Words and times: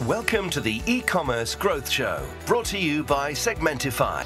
Welcome 0.00 0.50
to 0.50 0.62
the 0.62 0.80
e-commerce 0.86 1.54
growth 1.54 1.88
show, 1.88 2.18
brought 2.48 2.64
to 2.64 2.78
you 2.78 3.04
by 3.04 3.34
Segmentify. 3.34 4.22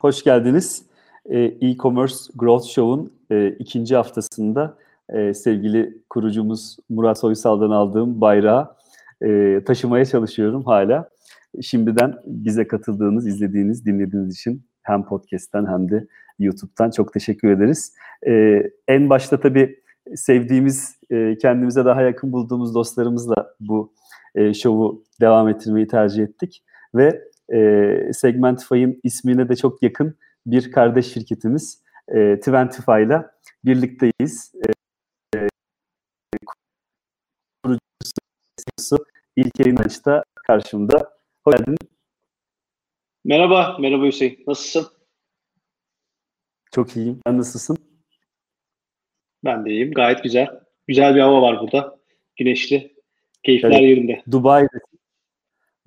Hoş 0.00 0.24
geldiniz. 0.24 0.86
Ee, 1.26 1.38
E-commerce 1.38 2.14
Growth 2.36 2.64
Show'un 2.64 3.12
e, 3.30 3.48
ikinci 3.48 3.96
haftasında 3.96 4.78
e, 5.08 5.34
sevgili 5.34 6.02
kurucumuz 6.10 6.76
Murat 6.88 7.18
Soysal'dan 7.18 7.70
aldığım 7.70 8.20
bayrağı 8.20 8.76
e, 9.22 9.60
taşımaya 9.66 10.04
çalışıyorum 10.04 10.64
hala. 10.64 11.08
Şimdiden 11.62 12.14
bize 12.26 12.66
katıldığınız, 12.66 13.26
izlediğiniz, 13.26 13.86
dinlediğiniz 13.86 14.34
için 14.34 14.62
hem 14.82 15.04
podcast'ten 15.04 15.66
hem 15.66 15.90
de 15.90 16.06
YouTube'dan 16.38 16.90
çok 16.90 17.12
teşekkür 17.12 17.50
ederiz. 17.50 17.94
En 18.88 19.10
başta 19.10 19.40
tabii 19.40 19.81
sevdiğimiz, 20.16 21.00
kendimize 21.40 21.84
daha 21.84 22.02
yakın 22.02 22.32
bulduğumuz 22.32 22.74
dostlarımızla 22.74 23.54
bu 23.60 23.94
şovu 24.54 25.04
devam 25.20 25.48
ettirmeyi 25.48 25.86
tercih 25.86 26.22
ettik. 26.22 26.64
Ve 26.94 27.32
Segmentify'ın 28.12 29.00
ismine 29.02 29.48
de 29.48 29.56
çok 29.56 29.82
yakın 29.82 30.18
bir 30.46 30.72
kardeş 30.72 31.12
şirketimiz 31.12 31.82
Twentify 32.40 33.02
ile 33.02 33.26
birlikteyiz. 33.64 34.52
Kurucusu 37.64 39.04
İlker 39.36 39.66
İnanç 39.66 40.04
da 40.04 40.24
karşımda. 40.46 41.12
Hoş 41.44 41.56
geldin. 41.56 41.76
Merhaba, 43.24 43.76
merhaba 43.80 44.06
Hüseyin. 44.06 44.44
Nasılsın? 44.46 44.92
Çok 46.72 46.96
iyiyim. 46.96 47.20
Sen 47.26 47.38
nasılsın? 47.38 47.91
Ben 49.44 49.64
de 49.64 49.70
iyiyim. 49.70 49.92
Gayet 49.92 50.22
güzel. 50.22 50.48
Güzel 50.88 51.14
bir 51.14 51.20
hava 51.20 51.42
var 51.42 51.60
burada. 51.60 51.98
Güneşli. 52.36 52.92
Keyifler 53.42 53.70
evet. 53.70 53.82
yerinde. 53.82 54.22
Dubai'desin. 54.30 54.98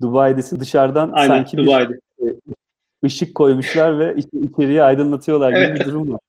Dubai'desin. 0.02 0.60
Dışarıdan 0.60 1.10
Aynen, 1.12 1.28
sanki 1.28 1.56
Dubai'de. 1.56 2.00
bir 2.18 2.28
e, 2.28 2.34
ışık 3.04 3.34
koymuşlar 3.34 3.98
ve 3.98 4.14
içeriye 4.16 4.82
aydınlatıyorlar 4.82 5.50
gibi 5.50 5.60
evet. 5.60 5.80
bir 5.80 5.84
durum 5.84 6.12
var. 6.12 6.20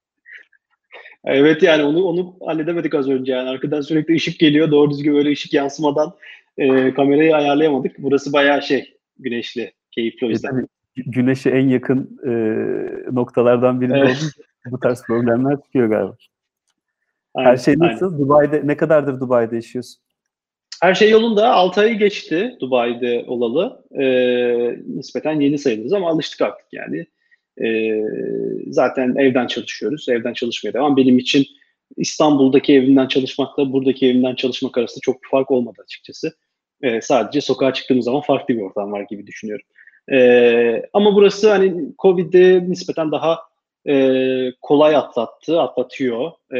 Evet 1.26 1.64
yani 1.64 1.84
onu 1.84 2.04
onu 2.04 2.36
halledemedik 2.46 2.96
az 2.96 3.10
önce 3.10 3.32
yani. 3.32 3.50
Arkadan 3.50 3.82
sürekli 3.82 4.16
ışık 4.16 4.40
geliyor. 4.40 4.72
Doğru 4.72 4.92
düzgün 4.92 5.14
böyle 5.14 5.32
ışık 5.32 5.54
yansımadan 5.54 6.16
e, 6.58 6.94
kamerayı 6.94 7.36
ayarlayamadık. 7.36 7.96
Burası 7.98 8.34
bayağı 8.34 8.62
şey 8.62 8.98
güneşli, 9.20 9.72
keyifli 9.92 10.28
o 10.28 10.30
yüzden. 10.30 10.54
Evet, 10.54 10.70
güneşe 10.96 11.50
en 11.50 11.68
yakın 11.68 12.20
e, 12.26 12.32
noktalardan 13.16 13.82
birinde 13.82 13.98
evet. 13.98 14.10
olduğu 14.10 14.72
bu 14.72 14.80
tarz 14.80 15.04
problemler 15.04 15.62
çıkıyor 15.62 15.88
galiba. 15.88 16.16
Aynen, 17.38 17.50
Her 17.50 17.58
şey 17.58 17.80
nasıl? 17.80 18.06
Aynen. 18.06 18.20
Dubai'de 18.20 18.62
ne 18.68 18.78
kadardır 18.78 19.20
Dubai'de 19.20 19.56
yaşıyorsun? 19.56 20.02
Her 20.82 20.94
şey 20.94 21.10
yolunda. 21.10 21.54
6 21.54 21.82
ayı 21.82 21.98
geçti 21.98 22.58
Dubai'de 22.60 23.26
olalı. 23.28 23.84
Ee, 24.00 24.78
nispeten 24.96 25.40
yeni 25.40 25.58
sayılırız 25.58 25.94
ama 25.94 26.10
alıştık 26.10 26.42
artık 26.42 26.68
yani. 26.72 27.06
Ee, 27.64 28.04
zaten 28.68 29.16
evden 29.16 29.48
çalışıyoruz. 29.48 30.10
Evden 30.10 30.34
çalışmaya 30.34 30.74
devam. 30.74 30.98
Benim 30.98 31.18
için 31.18 31.46
İstanbul'daki 31.98 32.74
evimden 32.74 33.08
çalışmakla 33.08 33.74
buradaki 33.74 34.08
evimden 34.08 34.36
çalışmak 34.36 34.78
arasında 34.78 35.02
çok 35.02 35.24
bir 35.24 35.30
fark 35.30 35.52
olmadı 35.52 35.82
açıkçası. 35.84 36.34
Ee, 36.82 37.02
sadece 37.02 37.42
sokağa 37.42 37.74
çıktığımız 37.74 38.06
zaman 38.06 38.22
farklı 38.22 38.54
bir 38.54 38.62
ortam 38.62 38.92
var 38.92 39.06
gibi 39.10 39.28
düşünüyorum. 39.28 39.66
Ee, 40.12 40.84
ama 40.94 41.16
burası 41.16 41.50
hani 41.50 41.92
Covid'de 42.00 42.70
nispeten 42.70 43.12
daha 43.12 43.40
e, 43.88 44.52
kolay 44.62 44.96
atlattı, 44.96 45.62
atlatıyor. 45.62 46.32
E, 46.52 46.60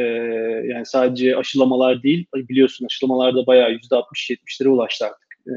yani 0.68 0.86
sadece 0.86 1.36
aşılamalar 1.36 2.02
değil, 2.02 2.26
biliyorsun 2.34 2.86
aşılamalarda 2.86 3.46
bayağı 3.46 3.70
%60-70'lere 3.70 4.68
ulaştı 4.68 5.06
artık. 5.06 5.28
E, 5.46 5.54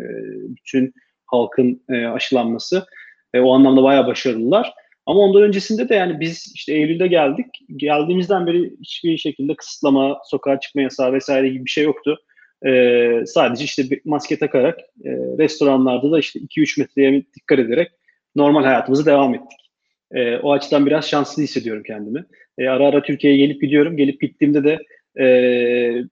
bütün 0.56 0.94
halkın 1.26 1.84
e, 1.90 2.06
aşılanması. 2.06 2.86
E, 3.34 3.40
o 3.40 3.54
anlamda 3.54 3.84
bayağı 3.84 4.08
başarılılar. 4.08 4.74
Ama 5.06 5.20
ondan 5.20 5.42
öncesinde 5.42 5.90
de 5.90 5.96
yani 5.96 6.20
biz 6.20 6.52
işte 6.56 6.74
Eylül'de 6.74 7.08
geldik. 7.08 7.46
Geldiğimizden 7.76 8.48
beri 8.48 8.74
hiçbir 8.82 9.18
şekilde 9.18 9.56
kısıtlama, 9.56 10.20
sokağa 10.26 10.60
çıkma 10.60 10.82
yasağı 10.82 11.14
vesaire 11.14 11.50
gibi 11.50 11.66
bir 11.66 11.70
şey 11.70 11.84
yoktu. 11.84 12.18
Ee, 12.66 13.24
sadece 13.26 13.64
işte 13.64 13.84
maske 14.06 14.40
takarak 14.40 14.80
e, 14.80 15.10
restoranlarda 15.38 16.12
da 16.12 16.20
işte 16.20 16.40
2-3 16.40 16.80
metreye 16.80 17.24
dikkat 17.36 17.60
ederek 17.60 17.92
normal 18.36 18.64
hayatımıza 18.64 19.06
devam 19.06 19.36
ettik. 19.36 19.61
E, 20.14 20.38
o 20.38 20.52
açıdan 20.52 20.86
biraz 20.86 21.06
şanslı 21.06 21.44
hissediyorum 21.44 21.84
kendimi. 21.88 22.26
E, 22.58 22.68
ara 22.68 22.88
ara 22.88 23.04
Türkiye'ye 23.04 23.46
gelip 23.46 23.62
gidiyorum. 23.62 23.98
Gelip 23.98 24.22
gittiğimde 24.22 24.64
de 24.64 24.80
e, 25.20 25.26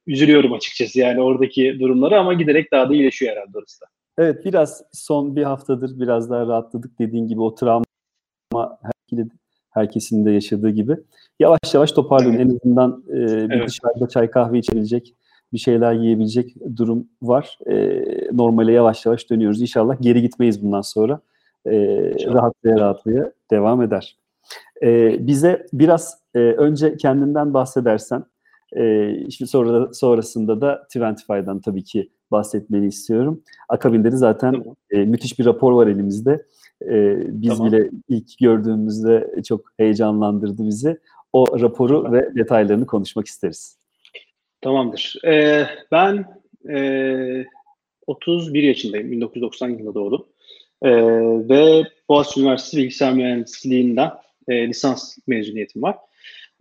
üzülüyorum 0.07 0.53
açıkçası 0.53 0.99
yani 0.99 1.21
oradaki 1.21 1.79
durumları 1.79 2.19
ama 2.19 2.33
giderek 2.33 2.71
daha 2.71 2.89
da 2.89 2.93
iyileşiyor 2.93 3.31
herhalde 3.31 3.57
orası 3.57 3.81
da. 3.81 3.85
Evet 4.17 4.45
biraz 4.45 4.83
son 4.93 5.35
bir 5.35 5.43
haftadır 5.43 5.99
biraz 5.99 6.29
daha 6.29 6.47
rahatladık 6.47 6.99
dediğin 6.99 7.27
gibi 7.27 7.41
o 7.41 7.55
travma 7.55 8.79
herkesin 9.71 10.25
de 10.25 10.31
yaşadığı 10.31 10.69
gibi. 10.69 10.97
Yavaş 11.39 11.73
yavaş 11.73 11.91
toparlıyor. 11.91 12.33
Evet. 12.33 12.45
En 12.45 12.55
azından 12.55 13.03
e, 13.09 13.49
bir 13.49 13.55
evet. 13.55 13.69
dışarıda 13.69 14.07
çay 14.09 14.31
kahve 14.31 14.59
içebilecek, 14.59 15.15
bir 15.53 15.57
şeyler 15.57 15.93
yiyebilecek 15.93 16.55
durum 16.77 17.07
var. 17.21 17.59
E, 17.67 18.03
normale 18.31 18.71
yavaş 18.71 19.05
yavaş 19.05 19.29
dönüyoruz. 19.29 19.61
İnşallah 19.61 20.01
geri 20.01 20.21
gitmeyiz 20.21 20.63
bundan 20.63 20.81
sonra 20.81 21.21
e, 21.65 21.71
rahatlaya 22.25 22.77
rahatlaya 22.79 23.31
devam 23.51 23.81
eder. 23.81 24.17
E, 24.83 25.17
bize 25.27 25.65
biraz 25.73 26.17
e, 26.35 26.39
önce 26.39 26.97
kendinden 26.97 27.53
bahsedersen, 27.53 28.25
e, 28.75 29.11
işte 29.15 29.45
sonra 29.45 29.93
sonrasında 29.93 30.61
da 30.61 30.83
Twentify'dan 30.83 31.61
tabii 31.61 31.83
ki 31.83 32.09
bahsetmeni 32.31 32.87
istiyorum. 32.87 33.43
Akabinde 33.69 34.11
de 34.11 34.15
zaten 34.15 34.51
tamam. 34.51 34.75
e, 34.91 34.97
müthiş 34.97 35.39
bir 35.39 35.45
rapor 35.45 35.71
var 35.71 35.87
elimizde. 35.87 36.45
E, 36.85 37.17
biz 37.41 37.57
tamam. 37.57 37.71
bile 37.71 37.89
ilk 38.09 38.37
gördüğümüzde 38.39 39.33
çok 39.47 39.61
heyecanlandırdı 39.77 40.67
bizi. 40.67 40.97
O 41.33 41.61
raporu 41.61 42.03
tamam. 42.03 42.13
ve 42.13 42.35
detaylarını 42.35 42.85
konuşmak 42.85 43.27
isteriz. 43.27 43.79
Tamamdır. 44.61 45.15
Ee, 45.25 45.67
ben 45.91 46.25
e, 46.69 47.45
31 48.07 48.63
yaşındayım. 48.63 49.11
1990 49.11 49.69
yılında 49.69 49.93
doğdum. 49.93 50.25
E, 50.83 50.89
ve 51.49 51.83
Boğaziçi 52.09 52.39
Üniversitesi 52.39 52.77
Bilgisayar 52.77 53.13
Mühendisliğinden 53.13 54.11
e, 54.47 54.67
lisans 54.67 55.17
mezuniyetim 55.27 55.81
var. 55.81 55.95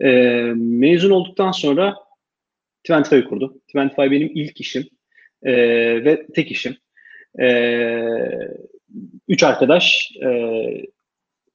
E, 0.00 0.10
mezun 0.56 1.10
olduktan 1.10 1.52
sonra 1.52 1.96
Twentify 2.84 3.20
kurdum. 3.20 3.58
Twentify 3.68 4.02
benim 4.02 4.30
ilk 4.34 4.60
işim 4.60 4.88
e, 5.42 5.54
ve 6.04 6.26
tek 6.34 6.50
işim. 6.50 6.76
E, 7.40 7.48
üç 9.28 9.42
arkadaş 9.42 10.12
e, 10.22 10.28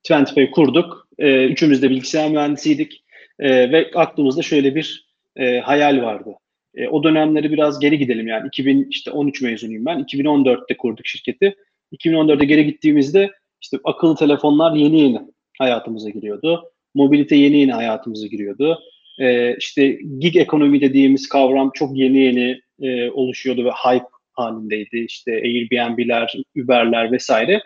Twentify'ı 0.03 0.51
kurduk. 0.51 1.07
E, 1.19 1.45
üçümüz 1.45 1.81
de 1.81 1.89
bilgisayar 1.89 2.29
mühendisiydik. 2.29 3.03
E, 3.39 3.71
ve 3.71 3.91
aklımızda 3.95 4.41
şöyle 4.41 4.75
bir 4.75 5.07
e, 5.35 5.59
hayal 5.59 6.01
vardı. 6.01 6.35
E, 6.75 6.87
o 6.87 7.03
dönemleri 7.03 7.51
biraz 7.51 7.79
geri 7.79 7.97
gidelim 7.97 8.27
yani 8.27 8.47
2013 8.47 9.41
mezunuyum 9.41 9.85
ben. 9.85 9.99
2014'te 9.99 10.77
kurduk 10.77 11.07
şirketi. 11.07 11.55
2014'e 11.93 12.45
geri 12.45 12.65
gittiğimizde 12.65 13.31
işte 13.61 13.77
akıllı 13.83 14.15
telefonlar 14.15 14.75
yeni 14.75 15.01
yeni 15.01 15.21
hayatımıza 15.57 16.09
giriyordu. 16.09 16.71
Mobilite 16.95 17.35
yeni 17.35 17.57
yeni 17.57 17.71
hayatımıza 17.73 18.27
giriyordu. 18.27 18.79
Ee, 19.19 19.57
işte 19.57 19.99
gig 20.19 20.35
ekonomi 20.35 20.81
dediğimiz 20.81 21.29
kavram 21.29 21.71
çok 21.73 21.97
yeni 21.97 22.17
yeni 22.19 22.61
e, 22.81 23.11
oluşuyordu 23.11 23.65
ve 23.65 23.69
hype 23.69 24.05
halindeydi. 24.31 24.97
İşte 24.97 25.31
Airbnb'ler, 25.31 26.33
Uber'ler 26.57 27.11
vesaire. 27.11 27.61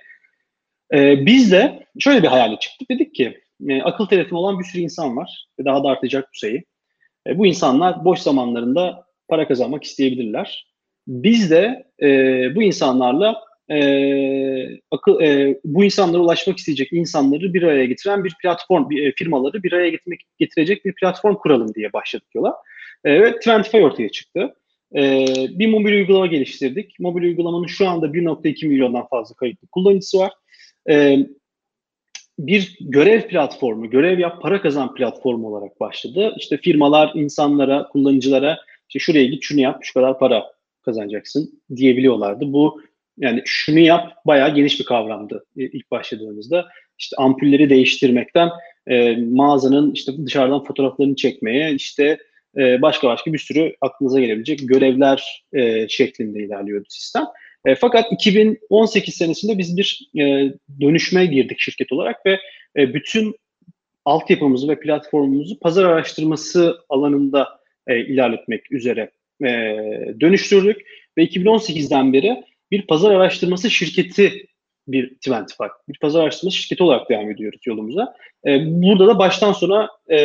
Ee, 0.94 1.26
biz 1.26 1.52
de 1.52 1.84
şöyle 2.00 2.24
bir 2.24 2.28
hayale 2.28 2.60
çıktık. 2.60 2.90
Dedik 2.90 3.16
ki 3.16 3.38
e, 3.68 3.82
akıl 3.82 4.06
telefonu 4.06 4.40
olan 4.40 4.60
bir 4.60 4.64
sürü 4.64 4.82
insan 4.82 5.18
var 5.18 5.48
ve 5.60 5.66
daha 5.66 5.84
da 5.84 5.88
artacak 5.88 6.30
bu 6.34 6.38
sayı. 6.38 6.64
E, 7.28 7.38
bu 7.38 7.46
insanlar 7.46 8.06
boş 8.06 8.20
zamanlarında 8.20 9.06
para 9.28 9.48
kazanmak 9.48 9.84
isteyebilirler. 9.84 10.68
Biz 11.08 11.52
de 11.52 11.86
e, 12.02 12.08
bu 12.56 12.64
insanlarla 12.64 13.47
e, 13.72 14.80
akıl, 14.92 15.22
e, 15.22 15.60
bu 15.64 15.84
insanlara 15.84 16.22
ulaşmak 16.22 16.58
isteyecek 16.58 16.94
insanları 16.94 17.54
bir 17.54 17.64
araya 17.64 17.86
getiren 17.86 18.24
bir 18.24 18.34
platform, 18.42 18.90
bir, 18.90 19.08
e, 19.08 19.12
firmaları 19.12 19.64
bir 19.64 19.74
araya 19.74 19.90
getirmek, 19.90 20.22
getirecek 20.38 20.86
bir 20.86 20.94
platform 20.94 21.36
kuralım 21.36 21.74
diye 21.74 21.94
başladık 21.94 22.28
yola. 22.36 22.56
E, 23.06 23.22
ve 23.22 23.40
Twentify 23.40 23.78
ortaya 23.78 24.10
çıktı. 24.10 24.56
E, 24.96 25.26
bir 25.50 25.68
mobil 25.68 25.94
uygulama 25.94 26.28
geliştirdik. 26.28 27.00
Mobil 27.00 27.24
uygulamanın 27.24 27.68
şu 27.68 27.88
anda 27.88 28.06
1.2 28.06 28.68
milyondan 28.68 29.08
fazla 29.08 29.36
kayıtlı 29.36 29.68
kullanıcısı 29.68 30.18
var. 30.18 30.32
E, 30.90 31.18
bir 32.40 32.78
görev 32.82 33.22
platformu, 33.22 33.90
görev 33.90 34.20
yap 34.20 34.42
para 34.42 34.62
kazan 34.62 34.94
platformu 34.94 35.48
olarak 35.48 35.80
başladı. 35.80 36.36
İşte 36.38 36.58
firmalar 36.58 37.12
insanlara, 37.16 37.88
kullanıcılara 37.88 38.58
işte 38.90 39.00
şuraya 39.00 39.26
git 39.26 39.44
şunu 39.44 39.60
yap, 39.60 39.80
şu 39.82 39.94
kadar 39.94 40.20
para 40.20 40.52
kazanacaksın 40.82 41.62
diyebiliyorlardı. 41.76 42.54
Bu 42.54 42.82
yani 43.18 43.42
şunu 43.46 43.80
yap 43.80 44.14
bayağı 44.26 44.56
geniş 44.56 44.80
bir 44.80 44.86
kavramdı 44.86 45.46
ilk 45.56 45.92
başladığımızda. 45.92 46.68
İşte 47.00 47.16
ampulleri 47.20 47.70
değiştirmekten 47.70 48.50
e, 48.88 49.16
mağazanın 49.16 49.92
işte 49.92 50.12
dışarıdan 50.26 50.64
fotoğraflarını 50.64 51.16
çekmeye, 51.16 51.74
işte 51.74 52.18
e, 52.58 52.82
başka 52.82 53.08
başka 53.08 53.34
bir 53.34 53.38
sürü 53.38 53.74
aklınıza 53.82 54.20
gelebilecek 54.20 54.60
görevler 54.64 55.44
e, 55.54 55.88
şeklinde 55.88 56.40
ilerliyordu 56.40 56.86
sistem. 56.90 57.26
E, 57.66 57.76
fakat 57.76 58.12
2018 58.12 59.16
senesinde 59.16 59.58
biz 59.58 59.78
bir 59.78 60.10
e, 60.20 60.54
dönüşme 60.82 61.26
girdik 61.26 61.60
şirket 61.60 61.92
olarak 61.92 62.26
ve 62.26 62.40
e, 62.78 62.94
bütün 62.94 63.36
altyapımızı 64.06 64.68
ve 64.68 64.80
platformumuzu 64.80 65.60
pazar 65.60 65.86
araştırması 65.86 66.78
alanında 66.90 67.48
e, 67.88 68.00
ilerletmek 68.00 68.72
üzere 68.72 69.12
e, 69.44 69.50
dönüştürdük 70.20 70.78
ve 71.18 71.26
2018'den 71.26 72.14
beri 72.14 72.44
bir 72.72 72.88
pazar 72.88 73.12
araştırması 73.12 73.70
şirketi 73.70 74.48
bir 74.88 75.16
Twentify, 75.16 75.64
bir 75.90 76.00
pazar 76.00 76.24
araştırması 76.24 76.58
şirketi 76.58 76.84
olarak 76.84 77.10
devam 77.10 77.32
ediyoruz 77.32 77.62
yolumuza. 77.66 78.16
E, 78.46 78.60
burada 78.66 79.08
da 79.08 79.20
baştan 79.20 79.54
sona 79.54 79.90
e, 80.10 80.20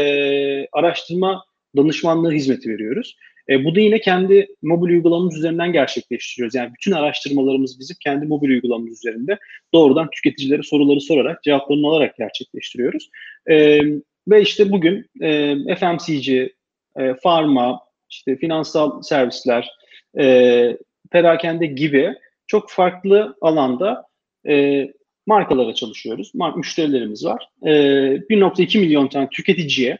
araştırma 0.72 1.44
danışmanlığı 1.76 2.32
hizmeti 2.32 2.70
veriyoruz. 2.70 3.16
E, 3.48 3.64
bu 3.64 3.74
da 3.74 3.80
yine 3.80 4.00
kendi 4.00 4.46
mobil 4.62 4.90
uygulamamız 4.92 5.36
üzerinden 5.36 5.72
gerçekleştiriyoruz. 5.72 6.54
Yani 6.54 6.72
bütün 6.74 6.92
araştırmalarımız 6.92 7.80
bizim 7.80 7.96
kendi 8.04 8.26
mobil 8.26 8.48
uygulamamız 8.48 8.98
üzerinde 8.98 9.38
doğrudan 9.74 10.10
tüketicilere 10.10 10.62
soruları 10.62 11.00
sorarak, 11.00 11.42
cevaplarını 11.42 11.86
alarak 11.86 12.16
gerçekleştiriyoruz. 12.16 13.10
E, 13.50 13.80
ve 14.28 14.42
işte 14.42 14.72
bugün 14.72 15.06
e, 15.20 15.56
FMCG, 15.76 16.28
e, 16.28 17.14
pharma, 17.22 17.80
işte 18.10 18.36
finansal 18.36 19.02
servisler, 19.02 19.70
e, 20.18 20.76
perakende 21.10 21.66
gibi 21.66 22.14
çok 22.52 22.70
farklı 22.70 23.36
alanda 23.40 24.06
e, 24.48 24.86
markalara 25.26 25.74
çalışıyoruz. 25.74 26.32
Müşterilerimiz 26.56 27.24
var. 27.24 27.48
E, 27.62 27.70
1.2 27.70 28.78
milyon 28.78 29.08
tane 29.08 29.28
tüketiciye 29.28 29.98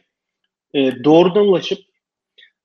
e, 0.73 1.03
doğrudan 1.03 1.47
ulaşıp 1.47 1.79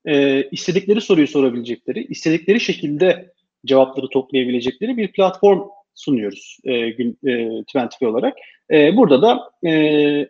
e, 0.07 0.43
istedikleri 0.51 1.01
soruyu 1.01 1.29
sorabilecekleri, 1.29 2.05
istedikleri 2.05 2.61
şekilde 2.61 3.33
cevapları 3.67 4.09
toplayabilecekleri 4.09 4.97
bir 4.97 5.13
platform 5.13 5.61
sunuyoruz 5.95 6.59
e, 6.65 6.91
gün, 6.91 7.19
e, 7.27 7.65
Twenty 7.65 8.07
olarak. 8.07 8.35
E, 8.71 8.97
burada 8.97 9.23
da 9.23 9.51
e, 9.63 9.71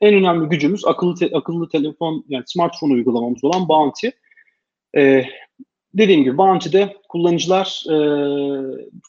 en 0.01 0.15
önemli 0.15 0.49
gücümüz 0.49 0.87
akıllı 0.87 1.15
te, 1.15 1.31
akıllı 1.33 1.69
telefon 1.69 2.25
yani 2.29 2.45
smartphone 2.47 2.93
uygulamamız 2.93 3.45
olan 3.45 3.69
Bounty. 3.69 4.09
E, 4.97 5.25
dediğim 5.95 6.25
gibi 6.25 6.39
Bounty'de 6.39 6.97
kullanıcılar 7.09 7.85
e, 7.87 7.97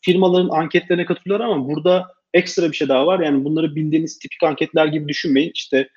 firmaların 0.05 0.49
anketlerine 0.49 1.05
katılıyorlar 1.05 1.45
ama 1.45 1.67
burada 1.67 2.07
ekstra 2.33 2.71
bir 2.71 2.75
şey 2.75 2.87
daha 2.87 3.07
var. 3.07 3.19
Yani 3.19 3.45
bunları 3.45 3.75
bildiğiniz 3.75 4.19
tipik 4.19 4.43
anketler 4.43 4.85
gibi 4.85 5.07
düşünmeyin. 5.07 5.51
İşte 5.55 5.89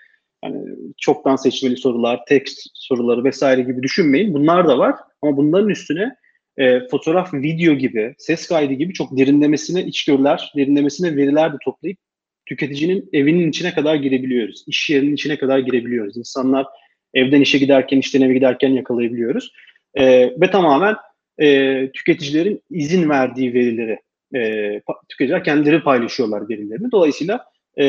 yani 0.44 0.64
çoktan 0.98 1.36
seçmeli 1.36 1.76
sorular, 1.76 2.20
tekst 2.28 2.58
soruları 2.74 3.24
vesaire 3.24 3.62
gibi 3.62 3.82
düşünmeyin. 3.82 4.34
Bunlar 4.34 4.68
da 4.68 4.78
var 4.78 4.94
ama 5.22 5.36
bunların 5.36 5.68
üstüne 5.68 6.16
e, 6.58 6.88
fotoğraf, 6.88 7.34
video 7.34 7.74
gibi, 7.74 8.14
ses 8.18 8.48
kaydı 8.48 8.72
gibi 8.72 8.92
çok 8.92 9.18
derinlemesine 9.18 9.84
içgörüler, 9.84 10.52
derinlemesine 10.56 11.16
veriler 11.16 11.52
de 11.52 11.56
toplayıp 11.64 11.98
tüketicinin 12.46 13.08
evinin 13.12 13.48
içine 13.48 13.74
kadar 13.74 13.94
girebiliyoruz. 13.94 14.64
İş 14.66 14.90
yerinin 14.90 15.14
içine 15.14 15.38
kadar 15.38 15.58
girebiliyoruz. 15.58 16.16
İnsanlar 16.16 16.66
evden 17.14 17.40
işe 17.40 17.58
giderken, 17.58 17.98
işten 17.98 18.22
eve 18.22 18.34
giderken 18.34 18.68
yakalayabiliyoruz. 18.68 19.52
E, 19.94 20.34
ve 20.40 20.50
tamamen 20.50 20.96
e, 21.38 21.90
tüketicilerin 21.92 22.62
izin 22.70 23.08
verdiği 23.08 23.54
verileri 23.54 23.98
e, 24.34 24.80
tüketiciler 25.08 25.44
kendileri 25.44 25.82
paylaşıyorlar 25.82 26.48
verilerini. 26.48 26.92
Dolayısıyla 26.92 27.44
e, 27.78 27.84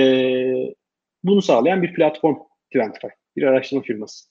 bunu 1.23 1.41
sağlayan 1.41 1.81
bir 1.81 1.94
platform 1.94 2.35
Twentify, 2.71 3.07
bir 3.38 3.44
araştırma 3.44 3.81
firması. 3.81 4.25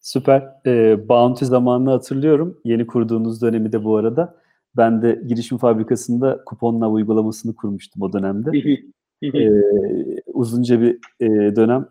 Süper. 0.00 0.48
E, 0.66 1.08
Bounty 1.08 1.44
zamanını 1.44 1.90
hatırlıyorum. 1.90 2.60
Yeni 2.64 2.86
kurduğunuz 2.86 3.42
dönemi 3.42 3.72
de 3.72 3.84
bu 3.84 3.96
arada. 3.96 4.40
Ben 4.76 5.02
de 5.02 5.22
girişim 5.26 5.58
fabrikasında 5.58 6.44
kuponla 6.46 6.90
uygulamasını 6.90 7.54
kurmuştum 7.54 8.02
o 8.02 8.12
dönemde. 8.12 8.50
e, 9.22 9.50
uzunca 10.26 10.80
bir 10.80 10.98
e, 11.20 11.56
dönem 11.56 11.88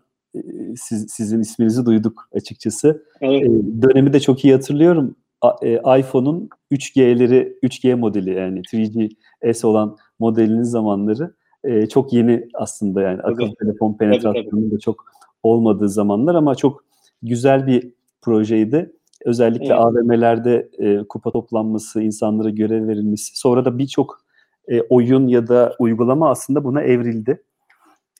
siz, 0.76 1.06
sizin 1.10 1.40
isminizi 1.40 1.86
duyduk 1.86 2.28
açıkçası. 2.32 3.04
Evet. 3.20 3.42
E, 3.42 3.48
dönemi 3.82 4.12
de 4.12 4.20
çok 4.20 4.44
iyi 4.44 4.54
hatırlıyorum. 4.54 5.16
E, 5.62 5.74
iPhone'un 5.98 6.48
3G'leri, 6.72 7.58
3G 7.62 7.94
modeli 7.94 8.34
yani 8.34 8.60
3GS 8.60 9.66
olan 9.66 9.96
modelinin 10.18 10.62
zamanları 10.62 11.34
e, 11.64 11.86
çok 11.86 12.12
yeni 12.12 12.48
aslında 12.54 13.02
yani 13.02 13.22
akıllı 13.22 13.54
telefon 13.54 13.94
penetrasyonunun 13.94 14.70
da 14.70 14.78
çok 14.78 15.04
olmadığı 15.42 15.88
zamanlar 15.88 16.34
ama 16.34 16.54
çok 16.54 16.84
güzel 17.22 17.66
bir 17.66 17.92
projeydi. 18.22 18.92
Özellikle 19.24 19.66
evet. 19.66 19.78
AVM'lerde 19.78 20.68
e, 20.78 20.98
kupa 21.08 21.30
toplanması, 21.30 22.02
insanlara 22.02 22.50
görev 22.50 22.88
verilmesi. 22.88 23.38
Sonra 23.38 23.64
da 23.64 23.78
birçok 23.78 24.20
e, 24.68 24.80
oyun 24.80 25.28
ya 25.28 25.48
da 25.48 25.74
uygulama 25.78 26.30
aslında 26.30 26.64
buna 26.64 26.82
evrildi. 26.82 27.42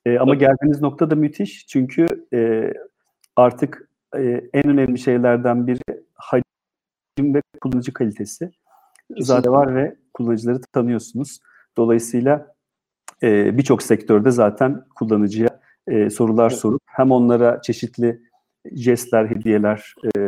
E, 0.06 0.18
ama 0.18 0.32
Tabii. 0.32 0.38
geldiğiniz 0.38 0.80
nokta 0.80 1.10
da 1.10 1.14
müthiş. 1.14 1.66
Çünkü 1.66 2.06
e, 2.34 2.72
artık 3.36 3.88
e, 4.16 4.48
en 4.52 4.68
önemli 4.68 4.98
şeylerden 4.98 5.66
biri 5.66 6.02
hacim 6.14 7.34
ve 7.34 7.42
kullanıcı 7.60 7.92
kalitesi. 7.92 8.50
Kesinlikle. 9.08 9.24
Zaten 9.24 9.52
var 9.52 9.74
ve 9.74 9.96
kullanıcıları 10.14 10.60
tanıyorsunuz. 10.60 11.38
Dolayısıyla 11.76 12.54
e, 13.22 13.58
birçok 13.58 13.82
sektörde 13.82 14.30
zaten 14.30 14.84
kullanıcıya 14.94 15.48
e, 15.86 16.10
sorular 16.10 16.50
evet. 16.50 16.60
sorup 16.60 16.82
hem 16.86 17.10
onlara 17.10 17.62
çeşitli 17.62 18.20
jestler, 18.72 19.30
hediyeler 19.30 19.94
e, 20.04 20.20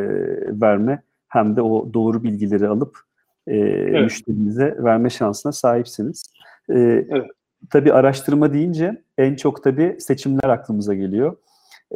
verme 0.61 1.03
hem 1.27 1.55
de 1.55 1.61
o 1.61 1.93
doğru 1.93 2.23
bilgileri 2.23 2.67
alıp 2.67 2.99
e, 3.47 3.57
evet. 3.57 4.03
müşterinize 4.03 4.75
verme 4.79 5.09
şansına 5.09 5.51
sahipsiniz. 5.51 6.23
E, 6.69 6.79
evet. 7.09 7.31
Tabii 7.69 7.93
araştırma 7.93 8.53
deyince 8.53 9.02
en 9.17 9.35
çok 9.35 9.63
tabii 9.63 9.95
seçimler 9.99 10.49
aklımıza 10.49 10.93
geliyor. 10.93 11.37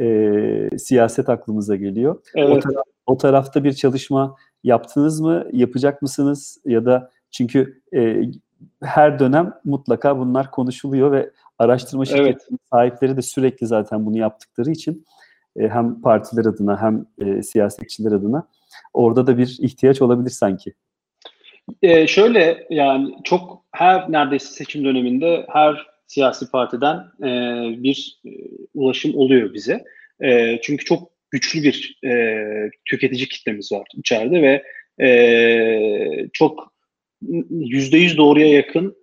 E, 0.01 0.77
siyaset 0.77 1.29
aklımıza 1.29 1.75
geliyor. 1.75 2.21
Evet. 2.35 2.49
O, 2.49 2.59
taraf, 2.59 2.85
o 3.05 3.17
tarafta 3.17 3.63
bir 3.63 3.73
çalışma 3.73 4.35
yaptınız 4.63 5.21
mı, 5.21 5.47
yapacak 5.53 6.01
mısınız 6.01 6.57
ya 6.65 6.85
da 6.85 7.11
çünkü 7.31 7.81
e, 7.93 8.21
her 8.83 9.19
dönem 9.19 9.53
mutlaka 9.65 10.19
bunlar 10.19 10.51
konuşuluyor 10.51 11.11
ve 11.11 11.31
araştırma 11.59 12.05
şirketinin 12.05 12.33
evet. 12.51 12.69
sahipleri 12.69 13.17
de 13.17 13.21
sürekli 13.21 13.67
zaten 13.67 14.05
bunu 14.05 14.17
yaptıkları 14.17 14.71
için 14.71 15.05
e, 15.59 15.67
hem 15.67 16.01
partiler 16.01 16.45
adına 16.45 16.81
hem 16.81 17.05
e, 17.19 17.43
siyasetçiler 17.43 18.11
adına 18.11 18.47
orada 18.93 19.27
da 19.27 19.37
bir 19.37 19.57
ihtiyaç 19.61 20.01
olabilir 20.01 20.29
sanki. 20.29 20.73
E, 21.81 22.07
şöyle 22.07 22.67
yani 22.69 23.15
çok 23.23 23.63
her 23.71 24.11
neredeyse 24.11 24.53
seçim 24.53 24.85
döneminde 24.85 25.45
her 25.49 25.87
siyasi 26.07 26.51
partiden 26.51 26.95
e, 27.23 27.29
bir 27.83 28.19
e, 28.25 28.29
ulaşım 28.73 29.15
oluyor 29.15 29.53
bize. 29.53 29.83
E, 30.23 30.59
çünkü 30.61 30.85
çok 30.85 31.11
güçlü 31.31 31.63
bir 31.63 31.99
e, 32.05 32.35
tüketici 32.85 33.27
kitlemiz 33.27 33.71
var 33.71 33.87
içeride 33.97 34.41
ve 34.41 34.63
e, 35.07 36.29
çok 36.33 36.73
yüzde 37.49 37.97
yüz 37.97 38.17
doğruya 38.17 38.47
yakın 38.47 38.95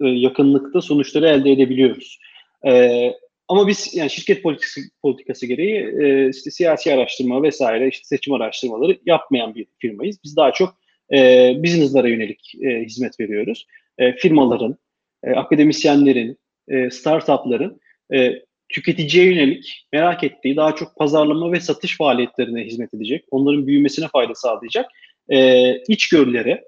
e, 0.00 0.06
yakınlıkta 0.08 0.80
sonuçları 0.80 1.28
elde 1.28 1.52
edebiliyoruz. 1.52 2.18
E, 2.66 3.12
ama 3.48 3.68
biz 3.68 3.94
yani 3.94 4.10
şirket 4.10 4.42
politikası, 4.42 4.80
politikası 5.02 5.46
gereği 5.46 5.76
e, 6.02 6.28
işte 6.28 6.50
siyasi 6.50 6.94
araştırma 6.94 7.42
vesaire 7.42 7.88
işte 7.88 8.04
seçim 8.04 8.34
araştırmaları 8.34 8.98
yapmayan 9.06 9.54
bir 9.54 9.66
firmayız. 9.78 10.16
Biz 10.24 10.36
daha 10.36 10.52
çok 10.52 10.78
e, 11.12 11.52
business'lara 11.62 12.08
yönelik 12.08 12.54
e, 12.62 12.84
hizmet 12.84 13.20
veriyoruz. 13.20 13.66
E, 13.98 14.12
firmaların, 14.12 14.76
e, 15.24 15.30
akademisyenlerin, 15.30 16.38
e, 16.68 16.90
startupların 16.90 17.80
e, 18.14 18.42
tüketiciye 18.68 19.24
yönelik 19.24 19.86
merak 19.92 20.24
ettiği 20.24 20.56
daha 20.56 20.74
çok 20.74 20.96
pazarlama 20.96 21.52
ve 21.52 21.60
satış 21.60 21.96
faaliyetlerine 21.96 22.64
hizmet 22.64 22.94
edecek, 22.94 23.24
onların 23.30 23.66
büyümesine 23.66 24.08
fayda 24.08 24.34
sağlayacak 24.34 24.86
e, 25.28 25.74
içgörülere, 25.88 26.64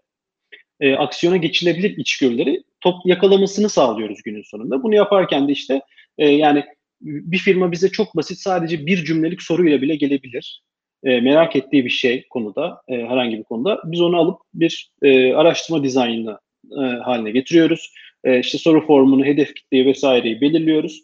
e, 0.80 0.94
aksiyona 0.94 1.36
geçilebilir 1.36 1.96
içgörüleri 1.96 2.62
top 2.80 2.94
yakalamasını 3.04 3.68
sağlıyoruz 3.68 4.22
günün 4.22 4.42
sonunda. 4.42 4.82
Bunu 4.82 4.94
yaparken 4.94 5.48
de 5.48 5.52
işte 5.52 5.80
e, 6.18 6.28
yani 6.28 6.64
bir 7.00 7.38
firma 7.38 7.72
bize 7.72 7.88
çok 7.88 8.16
basit 8.16 8.38
sadece 8.38 8.86
bir 8.86 9.04
cümlelik 9.04 9.42
soruyla 9.42 9.82
bile 9.82 9.96
gelebilir. 9.96 10.62
E, 11.04 11.20
merak 11.20 11.56
ettiği 11.56 11.84
bir 11.84 11.90
şey 11.90 12.28
konuda, 12.28 12.82
e, 12.88 12.94
herhangi 12.94 13.38
bir 13.38 13.44
konuda. 13.44 13.80
Biz 13.84 14.00
onu 14.00 14.16
alıp 14.16 14.40
bir 14.54 14.90
e, 15.02 15.34
araştırma 15.34 15.84
dizaynını 15.84 16.38
e, 16.72 16.80
haline 16.80 17.30
getiriyoruz. 17.30 17.92
E, 18.24 18.40
işte 18.40 18.58
soru 18.58 18.86
formunu, 18.86 19.24
hedef 19.24 19.54
kitleyi 19.54 19.86
vesaireyi 19.86 20.40
belirliyoruz. 20.40 21.02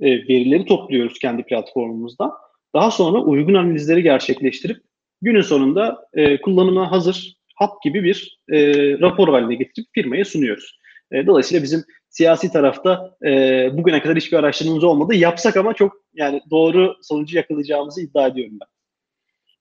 E, 0.00 0.10
verileri 0.10 0.64
topluyoruz 0.64 1.18
kendi 1.18 1.42
platformumuzda. 1.42 2.32
Daha 2.74 2.90
sonra 2.90 3.18
uygun 3.18 3.54
analizleri 3.54 4.02
gerçekleştirip 4.02 4.82
günün 5.22 5.40
sonunda 5.40 6.08
e, 6.14 6.40
kullanıma 6.40 6.92
hazır 6.92 7.38
hap 7.54 7.82
gibi 7.82 8.04
bir 8.04 8.40
e, 8.52 8.58
rapor 9.00 9.28
haline 9.28 9.54
getirip 9.54 9.86
firmaya 9.92 10.24
sunuyoruz. 10.24 10.78
E, 11.12 11.26
dolayısıyla 11.26 11.62
bizim 11.62 11.84
siyasi 12.08 12.52
tarafta 12.52 13.16
e, 13.26 13.30
bugüne 13.72 14.02
kadar 14.02 14.16
hiçbir 14.16 14.36
araştırmamız 14.36 14.84
olmadı. 14.84 15.14
Yapsak 15.14 15.56
ama 15.56 15.74
çok 15.74 15.92
yani 16.14 16.40
doğru 16.50 16.94
sonucu 17.02 17.36
yakalayacağımızı 17.36 18.02
iddia 18.02 18.26
ediyorum 18.26 18.58
ben. 18.60 18.68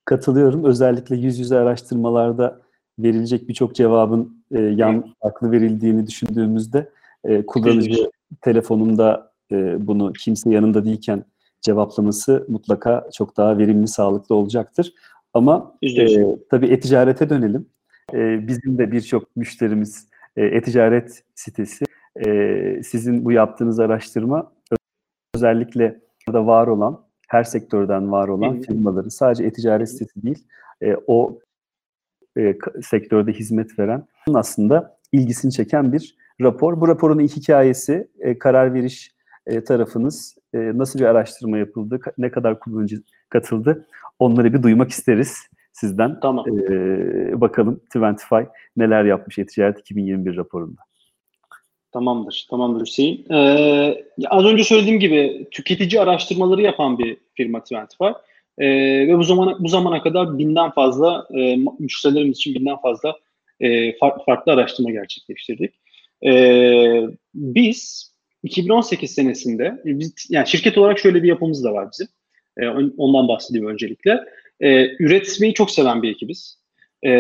katılıyorum. 0.05 0.65
Özellikle 0.65 1.15
yüz 1.15 1.39
yüze 1.39 1.57
araştırmalarda 1.57 2.61
verilecek 2.99 3.49
birçok 3.49 3.75
cevabın 3.75 4.36
e, 4.51 4.59
yan 4.59 5.13
farklı 5.21 5.51
verildiğini 5.51 6.07
düşündüğümüzde 6.07 6.89
e, 7.23 7.45
kullanıcı 7.45 8.11
telefonunda 8.41 9.31
e, 9.51 9.87
bunu 9.87 10.13
kimse 10.13 10.49
yanında 10.49 10.85
değilken 10.85 11.23
cevaplaması 11.61 12.45
mutlaka 12.47 13.09
çok 13.13 13.37
daha 13.37 13.57
verimli, 13.57 13.87
sağlıklı 13.87 14.35
olacaktır. 14.35 14.93
Ama 15.33 15.75
e, 15.81 16.37
tabii 16.49 16.67
e-ticarete 16.67 17.29
dönelim. 17.29 17.65
E, 18.13 18.47
bizim 18.47 18.77
de 18.77 18.91
birçok 18.91 19.35
müşterimiz 19.35 20.07
e, 20.37 20.45
e-ticaret 20.45 21.23
sitesi. 21.35 21.85
E, 22.25 22.81
sizin 22.83 23.25
bu 23.25 23.31
yaptığınız 23.31 23.79
araştırma 23.79 24.51
özellikle 25.35 25.99
da 26.33 26.47
var 26.47 26.67
olan, 26.67 27.01
her 27.27 27.43
sektörden 27.43 28.11
var 28.11 28.27
olan 28.27 28.55
Hı. 28.55 28.61
firmaların 28.61 29.09
sadece 29.09 29.43
e-ticaret 29.43 29.89
sitesi 29.89 30.23
değil, 30.23 30.43
e, 30.83 30.95
o 31.07 31.39
e, 32.37 32.57
sektörde 32.81 33.33
hizmet 33.33 33.79
veren 33.79 34.07
aslında 34.33 34.97
ilgisini 35.11 35.51
çeken 35.51 35.93
bir 35.93 36.15
rapor. 36.41 36.81
Bu 36.81 36.87
raporun 36.87 37.19
ilk 37.19 37.35
hikayesi 37.35 38.07
e, 38.19 38.39
karar 38.39 38.73
veriş 38.73 39.11
e, 39.47 39.63
tarafınız 39.63 40.37
e, 40.53 40.57
nasıl 40.57 40.99
bir 40.99 41.05
araştırma 41.05 41.57
yapıldı, 41.57 41.99
ne 42.17 42.31
kadar 42.31 42.59
kullanıcı 42.59 43.03
katıldı 43.29 43.87
onları 44.19 44.53
bir 44.53 44.63
duymak 44.63 44.89
isteriz 44.91 45.37
sizden. 45.73 46.19
Tamam. 46.19 46.45
E, 46.49 47.41
bakalım 47.41 47.79
Twentify 47.79 48.41
neler 48.77 49.05
yapmış 49.05 49.39
e-ticaret 49.39 49.79
2021 49.79 50.37
raporunda. 50.37 50.81
Tamamdır, 51.91 52.47
tamamdır 52.49 52.81
Hüseyin. 52.81 53.33
Ee, 53.33 54.03
az 54.27 54.45
önce 54.45 54.63
söylediğim 54.63 54.99
gibi 54.99 55.47
tüketici 55.51 56.01
araştırmaları 56.01 56.61
yapan 56.61 56.97
bir 56.99 57.17
firma 57.33 57.59
Twentify. 57.59 58.09
Ee, 58.57 58.67
ve 59.07 59.17
bu 59.17 59.23
zamana 59.23 59.55
bu 59.59 59.67
zamana 59.67 60.01
kadar 60.01 60.37
binden 60.37 60.71
fazla 60.71 61.27
e, 61.37 61.57
müşterilerimiz 61.79 62.37
için 62.37 62.55
binden 62.55 62.77
fazla 62.77 63.15
e, 63.59 63.97
farklı, 63.97 64.23
farklı 64.23 64.51
araştırma 64.51 64.91
gerçekleştirdik. 64.91 65.73
Ee, 66.25 67.03
biz 67.33 68.11
2018 68.43 69.11
senesinde 69.11 69.81
biz 69.85 70.13
yani 70.29 70.47
şirket 70.47 70.77
olarak 70.77 70.99
şöyle 70.99 71.23
bir 71.23 71.27
yapımız 71.27 71.63
da 71.63 71.73
var 71.73 71.87
bizim. 71.91 72.07
Ee, 72.57 72.67
ondan 72.97 73.27
bahsedeyim 73.27 73.67
öncelikle. 73.67 74.19
Ee, 74.61 74.87
üretmeyi 74.99 75.53
çok 75.53 75.71
seven 75.71 76.01
bir 76.01 76.11
ekibiz. 76.11 76.59
Ee, 77.05 77.11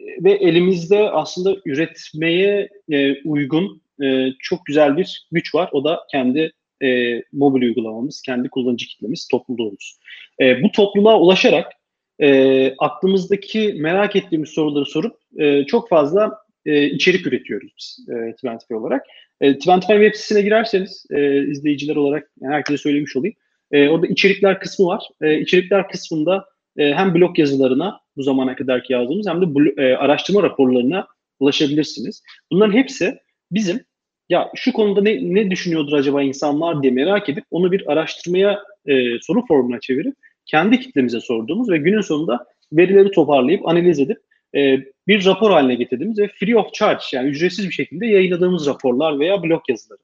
ve 0.00 0.32
elimizde 0.32 1.10
aslında 1.10 1.56
üretmeye 1.64 2.68
e, 2.92 3.22
uygun 3.22 3.82
e, 4.02 4.32
çok 4.38 4.66
güzel 4.66 4.96
bir 4.96 5.28
güç 5.32 5.54
var. 5.54 5.68
O 5.72 5.84
da 5.84 6.00
kendi 6.10 6.52
e, 6.82 7.22
mobil 7.32 7.62
uygulamamız, 7.62 8.22
kendi 8.22 8.48
kullanıcı 8.48 8.86
kitlemiz, 8.86 9.28
topluluğumuz. 9.28 9.98
E, 10.40 10.62
bu 10.62 10.72
topluluğa 10.72 11.20
ulaşarak 11.20 11.72
e, 12.20 12.74
aklımızdaki 12.78 13.74
merak 13.78 14.16
ettiğimiz 14.16 14.48
soruları 14.48 14.86
sorup 14.86 15.16
e, 15.38 15.66
çok 15.66 15.88
fazla 15.88 16.38
e, 16.66 16.84
içerik 16.84 17.26
üretiyoruz 17.26 17.74
biz 17.78 18.08
e, 18.08 18.32
Twentify 18.32 18.74
olarak. 18.74 19.06
E, 19.40 19.58
Twentify 19.58 19.92
web 19.92 20.14
sitesine 20.14 20.42
girerseniz 20.42 21.06
e, 21.10 21.46
izleyiciler 21.50 21.96
olarak 21.96 22.30
yani 22.40 22.54
herkese 22.54 22.78
söylemiş 22.78 23.16
olayım. 23.16 23.34
E, 23.72 23.88
orada 23.88 24.06
içerikler 24.06 24.60
kısmı 24.60 24.86
var. 24.86 25.08
E, 25.22 25.40
içerikler 25.40 25.88
kısmında 25.88 26.44
e, 26.76 26.94
hem 26.94 27.14
blog 27.14 27.38
yazılarına 27.38 28.00
bu 28.16 28.22
zamana 28.22 28.56
kadarki 28.56 28.92
yazdığımız 28.92 29.26
hem 29.26 29.42
de 29.42 29.72
e, 29.82 29.94
araştırma 29.94 30.42
raporlarına 30.42 31.06
ulaşabilirsiniz. 31.40 32.22
Bunların 32.50 32.72
hepsi 32.72 33.18
bizim 33.50 33.84
ya 34.28 34.50
şu 34.54 34.72
konuda 34.72 35.02
ne, 35.02 35.34
ne 35.34 35.50
düşünüyordur 35.50 35.92
acaba 35.92 36.22
insanlar 36.22 36.82
diye 36.82 36.92
merak 36.92 37.28
edip 37.28 37.44
onu 37.50 37.72
bir 37.72 37.92
araştırmaya 37.92 38.62
e, 38.86 39.20
soru 39.20 39.46
formuna 39.46 39.80
çevirip 39.80 40.14
kendi 40.46 40.80
kitlemize 40.80 41.20
sorduğumuz 41.20 41.70
ve 41.70 41.78
günün 41.78 42.00
sonunda 42.00 42.46
verileri 42.72 43.10
toparlayıp 43.10 43.68
analiz 43.68 44.00
edip 44.00 44.18
e, 44.56 44.78
bir 45.08 45.24
rapor 45.24 45.50
haline 45.50 45.74
getirdiğimiz 45.74 46.18
ve 46.18 46.28
free 46.28 46.56
of 46.56 46.72
charge 46.72 47.04
yani 47.12 47.28
ücretsiz 47.28 47.68
bir 47.68 47.72
şekilde 47.72 48.06
yayınladığımız 48.06 48.66
raporlar 48.66 49.18
veya 49.18 49.42
blog 49.42 49.62
yazıları. 49.68 50.00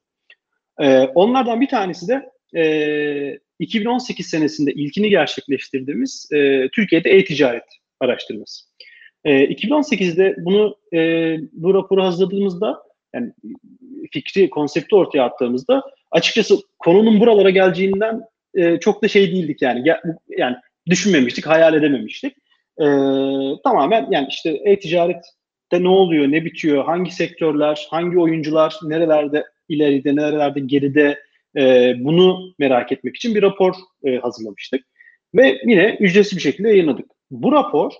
E, 0.79 0.99
onlardan 0.99 1.61
bir 1.61 1.67
tanesi 1.67 2.07
de 2.07 2.29
e, 2.55 3.39
2018 3.59 4.27
senesinde 4.27 4.71
ilkini 4.71 5.09
gerçekleştirdiğimiz 5.09 6.29
e, 6.33 6.69
Türkiye'de 6.73 7.09
e-ticaret 7.09 7.63
araştırması. 7.99 8.65
E, 9.25 9.45
2018'de 9.45 10.35
bunu 10.37 10.75
e, 10.93 10.99
bu 11.51 11.73
raporu 11.73 12.03
hazırladığımızda 12.03 12.90
yani 13.15 13.31
fikri, 14.11 14.49
konsepti 14.49 14.95
ortaya 14.95 15.23
attığımızda 15.23 15.83
açıkçası 16.11 16.55
konunun 16.79 17.19
buralara 17.19 17.49
geleceğinden 17.49 18.21
e, 18.55 18.79
çok 18.79 19.03
da 19.03 19.07
şey 19.07 19.31
değildik 19.31 19.61
yani. 19.61 19.83
Yani 20.37 20.55
düşünmemiştik, 20.89 21.47
hayal 21.47 21.73
edememiştik. 21.73 22.33
E, 22.79 22.85
tamamen 23.63 24.07
yani 24.11 24.27
işte 24.29 24.49
e-ticarette 24.65 25.23
ne 25.73 25.89
oluyor, 25.89 26.31
ne 26.31 26.45
bitiyor, 26.45 26.85
hangi 26.85 27.11
sektörler, 27.11 27.87
hangi 27.89 28.19
oyuncular, 28.19 28.79
nerelerde 28.83 29.45
ileride, 29.69 30.15
nerelerde 30.15 30.59
geride 30.59 31.19
e, 31.57 31.93
bunu 31.99 32.53
merak 32.59 32.91
etmek 32.91 33.15
için 33.15 33.35
bir 33.35 33.41
rapor 33.41 33.73
e, 34.05 34.17
hazırlamıştık. 34.17 34.81
Ve 35.35 35.61
yine 35.65 35.97
ücretsiz 35.99 36.37
bir 36.37 36.43
şekilde 36.43 36.69
yayınladık. 36.69 37.05
Bu 37.31 37.51
rapor 37.51 37.91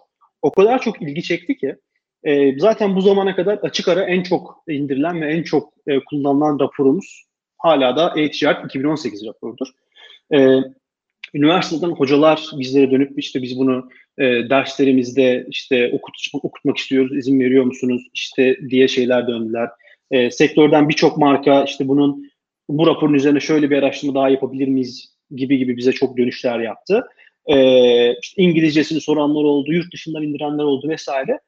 o 0.41 0.51
kadar 0.51 0.81
çok 0.81 1.01
ilgi 1.01 1.23
çekti 1.23 1.57
ki 1.57 1.75
e, 2.23 2.59
zaten 2.59 2.95
bu 2.95 3.01
zamana 3.01 3.35
kadar 3.35 3.57
açık 3.57 3.87
ara 3.87 4.03
en 4.03 4.23
çok 4.23 4.63
indirilen 4.67 5.21
ve 5.21 5.33
en 5.33 5.43
çok 5.43 5.73
e, 5.87 5.99
kullanılan 5.99 6.59
raporumuz 6.59 7.25
hala 7.57 7.95
da 7.95 8.13
e-ticaret 8.17 8.65
2018 8.65 9.25
raporudur. 9.25 9.67
E, 10.33 10.59
üniversiteden 11.33 11.91
hocalar 11.91 12.49
bizlere 12.57 12.91
dönüp 12.91 13.19
işte 13.19 13.41
biz 13.41 13.59
bunu 13.59 13.89
e, 14.17 14.23
derslerimizde 14.23 15.45
işte 15.49 15.89
okut, 15.93 16.15
okutmak 16.43 16.77
istiyoruz, 16.77 17.17
izin 17.17 17.39
veriyor 17.39 17.63
musunuz 17.63 18.01
işte 18.13 18.57
diye 18.69 18.87
şeyler 18.87 19.27
döndüler. 19.27 19.69
E, 20.11 20.31
sektörden 20.31 20.89
birçok 20.89 21.17
marka 21.17 21.63
işte 21.63 21.87
bunun 21.87 22.31
bu 22.69 22.87
raporun 22.87 23.13
üzerine 23.13 23.39
şöyle 23.39 23.69
bir 23.69 23.77
araştırma 23.77 24.15
daha 24.15 24.29
yapabilir 24.29 24.67
miyiz 24.67 25.15
gibi 25.35 25.57
gibi 25.57 25.77
bize 25.77 25.91
çok 25.91 26.17
dönüşler 26.17 26.59
yaptı. 26.59 27.03
E, 27.45 27.55
işte 28.21 28.43
İngilizcesini 28.43 29.01
soranlar 29.01 29.43
oldu, 29.43 29.73
yurt 29.73 29.93
dışından 29.93 30.23
indirenler 30.23 30.63
oldu 30.63 30.89
vesaire. 30.89 31.39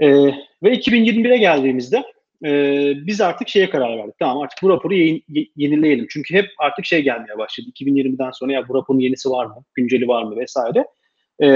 E, 0.00 0.08
ve 0.62 0.74
2021'e 0.74 1.38
geldiğimizde 1.38 2.04
e, 2.44 2.50
biz 3.06 3.20
artık 3.20 3.48
şeye 3.48 3.70
karar 3.70 3.98
verdik. 3.98 4.14
Tamam 4.18 4.42
artık 4.42 4.58
bu 4.62 4.68
raporu 4.68 4.94
yayın, 4.94 5.22
yenileyelim. 5.56 6.06
Çünkü 6.10 6.34
hep 6.34 6.46
artık 6.58 6.84
şey 6.84 7.02
gelmeye 7.02 7.38
başladı. 7.38 7.68
2020'den 7.74 8.30
sonra 8.30 8.52
ya 8.52 8.68
bu 8.68 8.74
raporun 8.74 8.98
yenisi 8.98 9.30
var 9.30 9.46
mı? 9.46 9.64
Günceli 9.74 10.08
var 10.08 10.22
mı? 10.22 10.36
Vesaire. 10.36 10.84
E, 11.40 11.48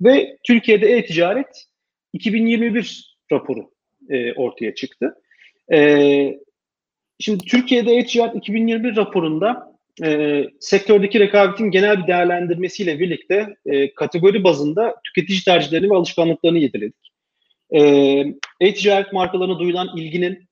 ve 0.00 0.36
Türkiye'de 0.44 0.86
e-ticaret 0.86 1.64
2021 2.12 3.16
raporu 3.32 3.70
e, 4.10 4.32
ortaya 4.32 4.74
çıktı. 4.74 5.14
E, 5.72 6.38
şimdi 7.20 7.44
Türkiye'de 7.44 7.96
e-ticaret 7.96 8.36
2021 8.36 8.96
raporunda 8.96 9.78
e, 10.04 10.44
sektördeki 10.60 11.20
rekabetin 11.20 11.70
genel 11.70 12.02
bir 12.02 12.06
değerlendirmesiyle 12.06 12.98
birlikte 12.98 13.56
e, 13.66 13.94
kategori 13.94 14.44
bazında 14.44 14.94
tüketici 15.04 15.44
tercihlerini 15.44 15.90
ve 15.90 15.94
alışkanlıklarını 15.94 16.58
yedeledik. 16.58 17.07
E, 17.74 17.80
e-ticaret 18.60 19.12
markalarına 19.12 19.58
duyulan 19.58 19.96
ilginin 19.96 20.48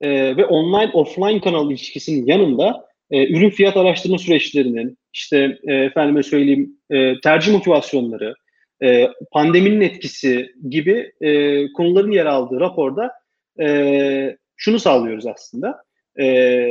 e, 0.00 0.36
ve 0.36 0.46
online 0.46 0.90
offline 0.92 1.40
kanal 1.40 1.70
ilişkisinin 1.70 2.26
yanında 2.26 2.86
e, 3.10 3.26
ürün 3.36 3.50
fiyat 3.50 3.76
araştırma 3.76 4.18
süreçlerinin, 4.18 4.98
işte 5.12 5.58
e, 5.64 5.74
efendime 5.74 6.22
söyleyeyim 6.22 6.78
e, 6.90 7.20
tercih 7.20 7.52
motivasyonları, 7.52 8.34
e, 8.82 9.08
pandeminin 9.32 9.80
etkisi 9.80 10.52
gibi 10.70 11.12
e, 11.20 11.72
konuların 11.72 12.10
yer 12.10 12.26
aldığı 12.26 12.60
raporda 12.60 13.12
e, 13.60 14.36
şunu 14.56 14.78
sağlıyoruz 14.78 15.26
aslında. 15.26 15.82
E, 16.20 16.66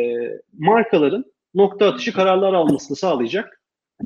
markaların 0.59 1.25
nokta 1.53 1.87
atışı 1.87 2.13
kararlar 2.13 2.53
almasını 2.53 2.97
sağlayacak 2.97 3.61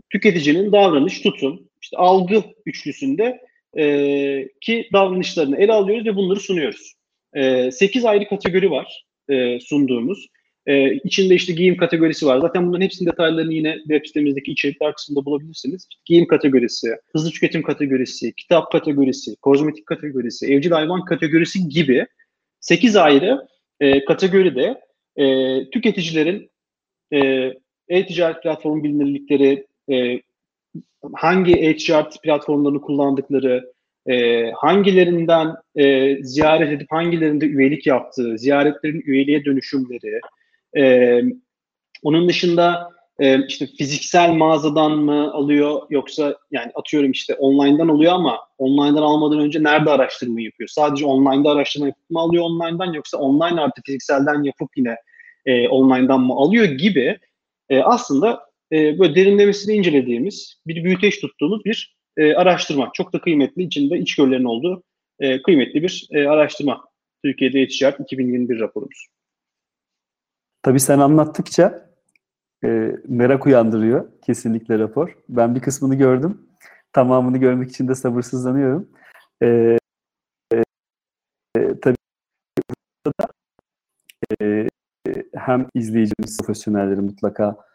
tüketicinin 0.09 0.71
davranış, 0.71 1.21
tutum, 1.21 1.69
işte 1.81 1.97
algı 1.97 2.43
üçlüsünde 2.65 3.41
e, 3.77 4.47
ki 4.61 4.89
davranışlarını 4.93 5.57
ele 5.57 5.73
alıyoruz 5.73 6.05
ve 6.05 6.15
bunları 6.15 6.39
sunuyoruz. 6.39 6.93
E, 7.33 7.71
8 7.71 8.05
ayrı 8.05 8.27
kategori 8.27 8.71
var 8.71 9.05
e, 9.29 9.59
sunduğumuz. 9.59 10.27
E, 10.65 10.93
içinde 10.93 11.35
işte 11.35 11.53
giyim 11.53 11.77
kategorisi 11.77 12.25
var. 12.25 12.39
Zaten 12.39 12.67
bunların 12.67 12.85
hepsinin 12.85 13.09
detaylarını 13.09 13.53
yine 13.53 13.77
web 13.77 14.05
sitemizdeki 14.05 14.51
içerikler 14.51 14.93
kısmında 14.93 15.25
bulabilirsiniz. 15.25 15.87
Giyim 16.05 16.27
kategorisi, 16.27 16.87
hızlı 17.13 17.31
tüketim 17.31 17.63
kategorisi, 17.63 18.33
kitap 18.33 18.71
kategorisi, 18.71 19.35
kozmetik 19.35 19.85
kategorisi, 19.85 20.53
evcil 20.53 20.71
hayvan 20.71 21.05
kategorisi 21.05 21.69
gibi 21.69 22.05
8 22.59 22.95
ayrı 22.95 23.47
e, 23.79 24.05
kategoride 24.05 24.81
e, 25.15 25.25
tüketicilerin 25.69 26.49
e, 27.13 27.51
e-ticaret 27.87 28.43
platformu 28.43 28.83
bilinirlikleri, 28.83 29.67
e, 29.91 30.21
hangi 31.13 31.53
e-ticaret 31.53 32.21
platformlarını 32.23 32.81
kullandıkları, 32.81 33.73
e, 34.07 34.51
hangilerinden 34.51 35.55
e, 35.75 36.15
ziyaret 36.23 36.71
edip 36.71 36.91
hangilerinde 36.91 37.45
üyelik 37.45 37.87
yaptığı, 37.87 38.37
ziyaretlerin 38.37 39.03
üyeliğe 39.05 39.45
dönüşümleri, 39.45 40.19
e, 40.77 41.21
onun 42.03 42.29
dışında 42.29 42.89
e, 43.19 43.45
işte 43.45 43.67
fiziksel 43.77 44.31
mağazadan 44.31 44.91
mı 44.91 45.33
alıyor 45.33 45.81
yoksa 45.89 46.37
yani 46.51 46.71
atıyorum 46.75 47.11
işte 47.11 47.35
online'dan 47.35 47.87
alıyor 47.87 48.13
ama 48.13 48.39
online'dan 48.57 49.01
almadan 49.01 49.39
önce 49.39 49.63
nerede 49.63 49.89
araştırma 49.89 50.41
yapıyor? 50.41 50.69
Sadece 50.69 51.05
online'da 51.05 51.49
araştırma 51.49 51.87
yapıp 51.87 52.09
mı 52.09 52.19
alıyor 52.19 52.43
online'dan 52.43 52.93
yoksa 52.93 53.17
online 53.17 53.61
artı 53.61 53.81
fizikselden 53.85 54.43
yapıp 54.43 54.69
yine 54.77 54.95
e, 55.45 55.67
online'dan 55.67 56.21
mı 56.21 56.33
alıyor 56.33 56.65
gibi 56.65 57.19
e, 57.69 57.81
aslında 57.81 58.46
e, 58.71 58.99
böyle 58.99 59.15
derinlemesine 59.15 59.75
incelediğimiz, 59.75 60.61
bir 60.67 60.83
büyüteç 60.83 61.21
tuttuğumuz 61.21 61.65
bir 61.65 61.97
e, 62.17 62.33
araştırma. 62.33 62.89
Çok 62.93 63.13
da 63.13 63.21
kıymetli, 63.21 63.63
içinde 63.63 63.99
içgörülerin 63.99 64.43
olduğu 64.43 64.83
e, 65.19 65.41
kıymetli 65.41 65.83
bir 65.83 66.07
e, 66.11 66.27
araştırma. 66.27 66.85
Türkiye'de 67.25 67.59
e 67.59 67.63
2021 67.63 68.59
raporumuz. 68.59 69.07
Tabii 70.63 70.79
sen 70.79 70.99
anlattıkça 70.99 71.89
e, 72.63 72.91
merak 73.07 73.45
uyandırıyor 73.45 74.11
kesinlikle 74.21 74.79
rapor. 74.79 75.17
Ben 75.29 75.55
bir 75.55 75.59
kısmını 75.59 75.95
gördüm. 75.95 76.47
Tamamını 76.93 77.37
görmek 77.37 77.69
için 77.69 77.87
de 77.87 77.95
sabırsızlanıyorum. 77.95 78.89
E, 79.43 79.77
e, 80.53 81.79
tabii 81.81 81.97
da 83.19 83.27
e, 84.41 84.67
hem 85.35 85.67
izleyicimiz, 85.75 86.37
profesyonelleri 86.37 87.01
mutlaka 87.01 87.49
e, 87.49 87.66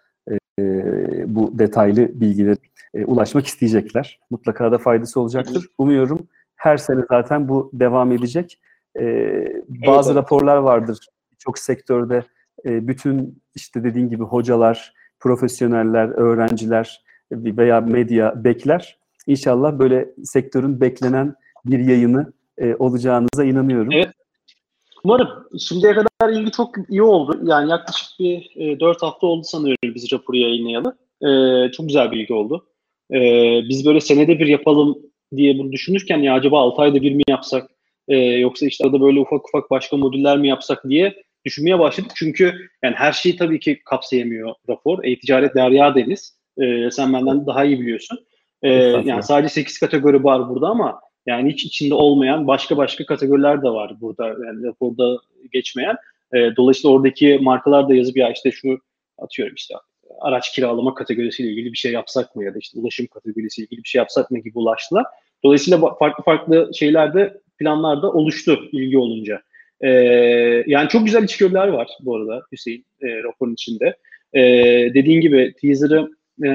bu 1.26 1.59
detaylı 1.59 2.21
bilgileri 2.21 2.57
e, 2.95 3.05
ulaşmak 3.05 3.47
isteyecekler. 3.47 4.21
Mutlaka 4.31 4.73
da 4.73 4.79
faydası 4.79 5.21
olacaktır. 5.21 5.67
Umuyorum 5.79 6.29
her 6.57 6.76
sene 6.76 7.00
zaten 7.11 7.49
bu 7.49 7.71
devam 7.73 8.12
edecek. 8.12 8.59
E, 9.00 9.05
bazı 9.69 10.12
evet. 10.12 10.23
raporlar 10.23 10.57
vardır 10.57 10.99
çok 11.38 11.59
sektörde. 11.59 12.23
E, 12.64 12.88
bütün 12.88 13.43
işte 13.55 13.85
dediğin 13.85 14.09
gibi 14.09 14.23
hocalar, 14.23 14.95
profesyoneller, 15.21 16.09
öğrenciler 16.09 17.02
veya 17.33 17.81
medya 17.81 18.45
bekler. 18.45 18.99
İnşallah 19.26 19.79
böyle 19.79 20.14
sektörün 20.25 20.81
beklenen 20.81 21.35
bir 21.64 21.79
yayını 21.79 22.33
e, 22.59 22.75
olacağınıza 22.75 23.45
inanıyorum. 23.45 23.93
Evet. 23.93 24.11
Umarım. 25.05 25.29
Şimdiye 25.59 25.95
kadar 25.95 26.31
ilgi 26.33 26.50
çok 26.50 26.75
iyi 26.88 27.02
oldu. 27.02 27.41
Yani 27.45 27.71
yaklaşık 27.71 28.09
bir 28.21 28.52
e, 28.57 28.81
4 28.81 29.02
hafta 29.02 29.26
oldu 29.26 29.45
sanıyorum 29.45 29.95
biz 29.95 30.12
raporu 30.12 30.37
yayınlayalı. 30.37 30.97
E, 31.23 31.71
çok 31.73 31.87
güzel 31.87 32.11
bir 32.11 32.17
ilgi 32.17 32.35
oldu. 32.35 32.67
E, 33.12 33.19
biz 33.69 33.87
böyle 33.87 34.00
senede 34.00 34.38
bir 34.38 34.47
yapalım 34.47 34.99
diye 35.37 35.59
bunu 35.59 35.73
düşünürken 35.73 36.19
ya 36.19 36.35
acaba 36.35 36.61
6 36.61 36.83
ayda 36.83 37.02
bir 37.02 37.12
mi 37.12 37.23
yapsak 37.29 37.71
e, 38.09 38.17
yoksa 38.17 38.67
işte 38.67 38.85
arada 38.85 39.00
böyle 39.00 39.21
ufak 39.21 39.49
ufak 39.49 39.71
başka 39.71 39.97
modüller 39.97 40.38
mi 40.38 40.49
yapsak 40.49 40.88
diye 40.88 41.14
düşünmeye 41.45 41.79
başladık. 41.79 42.12
Çünkü 42.14 42.55
yani 42.83 42.95
her 42.95 43.12
şeyi 43.12 43.37
tabii 43.37 43.61
ki 43.61 43.81
kapsayamıyor 43.85 44.55
rapor. 44.69 45.05
E-ticaret 45.05 45.55
derya 45.55 45.95
deniz. 45.95 46.38
E, 46.59 46.91
sen 46.91 47.12
benden 47.12 47.47
daha 47.47 47.64
iyi 47.64 47.81
biliyorsun. 47.81 48.19
E, 48.62 48.73
yani 48.73 49.23
sadece 49.23 49.49
8 49.49 49.79
kategori 49.79 50.25
var 50.25 50.49
burada 50.49 50.67
ama 50.67 51.00
yani 51.26 51.52
hiç 51.52 51.64
içinde 51.64 51.95
olmayan 51.95 52.47
başka 52.47 52.76
başka 52.76 53.07
kategoriler 53.07 53.62
de 53.62 53.69
var 53.69 54.00
burada. 54.00 54.26
Yani 54.29 54.67
raporda 54.67 55.19
geçmeyen. 55.52 55.97
E, 56.35 56.57
dolayısıyla 56.57 56.97
oradaki 56.97 57.38
markalar 57.43 57.88
da 57.88 57.95
yazıp 57.95 58.17
ya 58.17 58.33
işte 58.33 58.50
şu 58.50 58.79
atıyorum 59.19 59.55
işte 59.55 59.75
araç 60.21 60.52
kiralama 60.52 60.95
kategorisiyle 60.95 61.50
ilgili 61.50 61.73
bir 61.73 61.78
şey 61.78 61.92
yapsak 61.92 62.37
mı 62.37 62.45
ya 62.45 62.54
da 62.54 62.59
işte 62.59 62.81
ulaşım 62.81 63.07
kategorisiyle 63.07 63.66
ilgili 63.66 63.85
bir 63.85 63.88
şey 63.88 63.99
yapsak 63.99 64.31
mı 64.31 64.38
gibi 64.38 64.59
ulaştılar. 64.59 65.04
Dolayısıyla 65.45 65.95
farklı 65.95 66.25
farklı 66.25 66.71
şeylerde 66.75 67.40
planlar 67.59 68.02
da 68.02 68.12
oluştu 68.12 68.61
ilgi 68.73 68.99
olunca. 68.99 69.42
Ee, 69.81 69.88
yani 70.66 70.88
çok 70.88 71.04
güzel 71.04 71.25
içgörüler 71.25 71.69
var 71.69 71.88
bu 72.00 72.16
arada 72.16 72.42
Hüseyin 72.52 72.85
e, 73.02 73.23
raporun 73.23 73.52
içinde. 73.52 73.97
Ee, 74.35 74.40
dediğin 74.95 75.21
gibi 75.21 75.54
teaser'ı 75.62 76.09
e, 76.45 76.49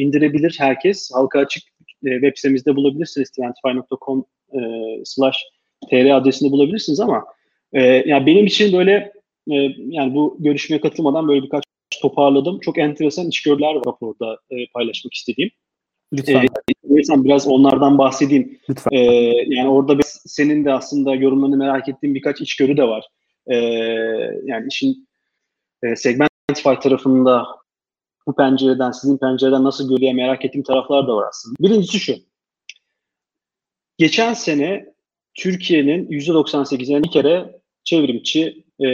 indirebilir 0.00 0.56
herkes. 0.58 1.10
Halka 1.14 1.38
açık 1.38 1.62
e, 2.04 2.10
web 2.10 2.32
sitemizde 2.36 2.76
bulabilirsiniz. 2.76 3.30
twentify.com 3.30 4.24
e, 4.52 4.60
slash 5.04 5.44
tr 5.90 6.16
adresinde 6.16 6.52
bulabilirsiniz 6.52 7.00
ama 7.00 7.24
e, 7.72 7.82
yani 7.82 8.26
benim 8.26 8.46
için 8.46 8.78
böyle 8.78 9.12
e, 9.50 9.54
yani 9.76 10.14
bu 10.14 10.36
görüşmeye 10.40 10.80
katılmadan 10.80 11.28
böyle 11.28 11.42
birkaç 11.42 11.64
toparladım. 12.00 12.60
Çok 12.60 12.78
enteresan 12.78 13.28
içgörüler 13.28 13.74
var 13.74 13.82
raporda 13.86 14.38
e, 14.50 14.66
paylaşmak 14.74 15.14
istediğim. 15.14 15.50
Lütfen. 16.12 16.44
Ee, 16.44 17.24
biraz 17.24 17.48
onlardan 17.48 17.98
bahsedeyim. 17.98 18.58
Lütfen. 18.70 18.90
Ee, 18.92 18.98
yani 19.46 19.68
orada 19.68 20.02
senin 20.26 20.64
de 20.64 20.72
aslında 20.72 21.14
yorumlarını 21.14 21.56
merak 21.56 21.88
ettiğim 21.88 22.14
birkaç 22.14 22.40
içgörü 22.40 22.76
de 22.76 22.82
var. 22.82 23.04
Ee, 23.46 23.56
yani 24.44 24.66
işin 24.68 25.08
e, 25.82 25.96
Segmentify 25.96 26.74
tarafında 26.82 27.46
bu 28.26 28.34
pencereden, 28.34 28.90
sizin 28.90 29.18
pencereden 29.18 29.64
nasıl 29.64 29.88
görüyor 29.88 30.12
merak 30.12 30.44
ettiğim 30.44 30.64
taraflar 30.64 31.08
da 31.08 31.16
var 31.16 31.28
aslında. 31.28 31.56
Birincisi 31.60 31.98
şu. 31.98 32.14
Geçen 33.98 34.34
sene 34.34 34.94
Türkiye'nin 35.34 36.06
%98'ine 36.06 37.04
bir 37.04 37.10
kere 37.10 37.60
çevrimçi 37.84 38.61
e, 38.80 38.88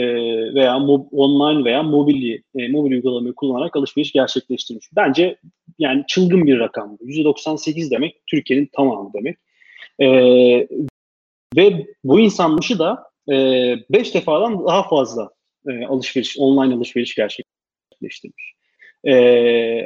veya 0.53 0.77
online 1.11 1.65
veya 1.65 1.83
mobil, 1.83 2.37
e, 2.55 2.67
mobil 2.67 2.91
uygulamayı 2.91 3.33
kullanarak 3.33 3.75
alışveriş 3.75 4.11
gerçekleştirmiş. 4.11 4.89
Bence 4.95 5.37
yani 5.79 6.03
çılgın 6.07 6.47
bir 6.47 6.59
rakam. 6.59 6.97
%98 7.01 7.91
demek 7.91 8.21
Türkiye'nin 8.27 8.69
tamamı 8.75 9.11
demek. 9.13 9.37
E, 9.99 10.07
ve 11.57 11.87
bu 12.03 12.19
insan 12.19 12.57
başı 12.57 12.79
da 12.79 13.03
5 13.27 14.09
e, 14.09 14.13
defadan 14.13 14.65
daha 14.65 14.89
fazla 14.89 15.29
alışveriş, 15.87 16.37
online 16.39 16.75
alışveriş 16.75 17.15
gerçekleştirmiş. 17.15 18.53
E, 19.03 19.13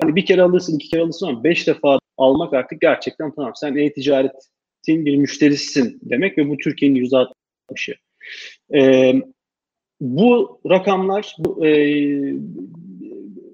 hani 0.04 0.16
bir 0.16 0.26
kere 0.26 0.42
alırsın, 0.42 0.76
iki 0.76 0.90
kere 0.90 1.02
alırsın 1.02 1.28
ama 1.28 1.44
beş 1.44 1.68
defa 1.68 2.00
almak 2.18 2.54
artık 2.54 2.82
gerçekten 2.82 3.36
tamam. 3.36 3.52
Sen 3.56 3.76
e-ticaretin 3.76 5.06
bir 5.06 5.18
müşterisisin 5.18 6.00
demek 6.02 6.38
ve 6.38 6.50
bu 6.50 6.58
Türkiye'nin 6.58 6.96
yüzde 6.96 7.18
altmışı. 7.18 7.96
E, 8.76 9.14
bu 10.04 10.60
rakamlar, 10.70 11.36
bu 11.40 11.68
e, 11.68 11.72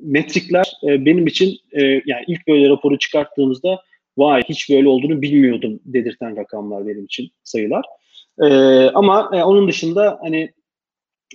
metrikler 0.02 0.72
e, 0.84 1.06
benim 1.06 1.28
için 1.28 1.58
e, 1.72 1.84
yani 1.84 2.24
ilk 2.28 2.48
böyle 2.48 2.70
raporu 2.70 2.98
çıkarttığımızda 2.98 3.82
vay 4.18 4.44
hiç 4.50 4.70
böyle 4.70 4.88
olduğunu 4.88 5.22
bilmiyordum 5.22 5.80
dedirten 5.86 6.38
rakamlar 6.38 6.88
benim 6.88 7.06
için 7.06 7.30
sayılar. 7.44 7.86
E, 8.42 8.48
ama 8.94 9.32
e, 9.34 9.44
onun 9.44 9.68
dışında 9.68 10.20
hani 10.22 10.52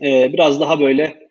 e, 0.03 0.33
biraz 0.33 0.61
daha 0.61 0.81
böyle 0.81 1.31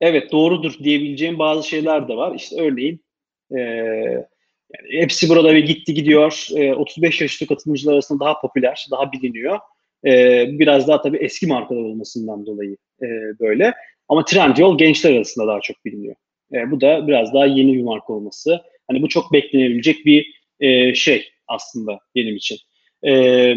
evet 0.00 0.32
doğrudur 0.32 0.78
diyebileceğim 0.84 1.38
bazı 1.38 1.68
şeyler 1.68 2.08
de 2.08 2.16
var. 2.16 2.34
İşte 2.34 2.62
örneğin 2.62 3.04
e, 3.50 3.60
yani 3.60 5.02
hepsi 5.02 5.28
burada 5.28 5.54
ve 5.54 5.60
gitti 5.60 5.94
gidiyor. 5.94 6.48
E, 6.56 6.74
35 6.74 7.20
yaş 7.20 7.32
üstü 7.32 7.46
katılımcılar 7.46 7.92
arasında 7.92 8.24
daha 8.24 8.40
popüler, 8.40 8.86
daha 8.90 9.12
biliniyor. 9.12 9.58
E, 10.06 10.46
biraz 10.58 10.88
daha 10.88 11.02
tabii 11.02 11.16
eski 11.16 11.46
markalar 11.46 11.80
olmasından 11.80 12.46
dolayı 12.46 12.76
e, 13.02 13.06
böyle. 13.40 13.74
Ama 14.08 14.24
Trendyol 14.24 14.78
gençler 14.78 15.14
arasında 15.16 15.46
daha 15.46 15.60
çok 15.60 15.84
biliniyor. 15.84 16.14
E, 16.52 16.70
bu 16.70 16.80
da 16.80 17.08
biraz 17.08 17.34
daha 17.34 17.46
yeni 17.46 17.74
bir 17.74 17.82
marka 17.82 18.12
olması. 18.12 18.60
Hani 18.88 19.02
bu 19.02 19.08
çok 19.08 19.32
beklenebilecek 19.32 20.06
bir 20.06 20.34
e, 20.60 20.94
şey 20.94 21.28
aslında 21.48 22.00
benim 22.14 22.36
için. 22.36 22.58
E, 23.06 23.54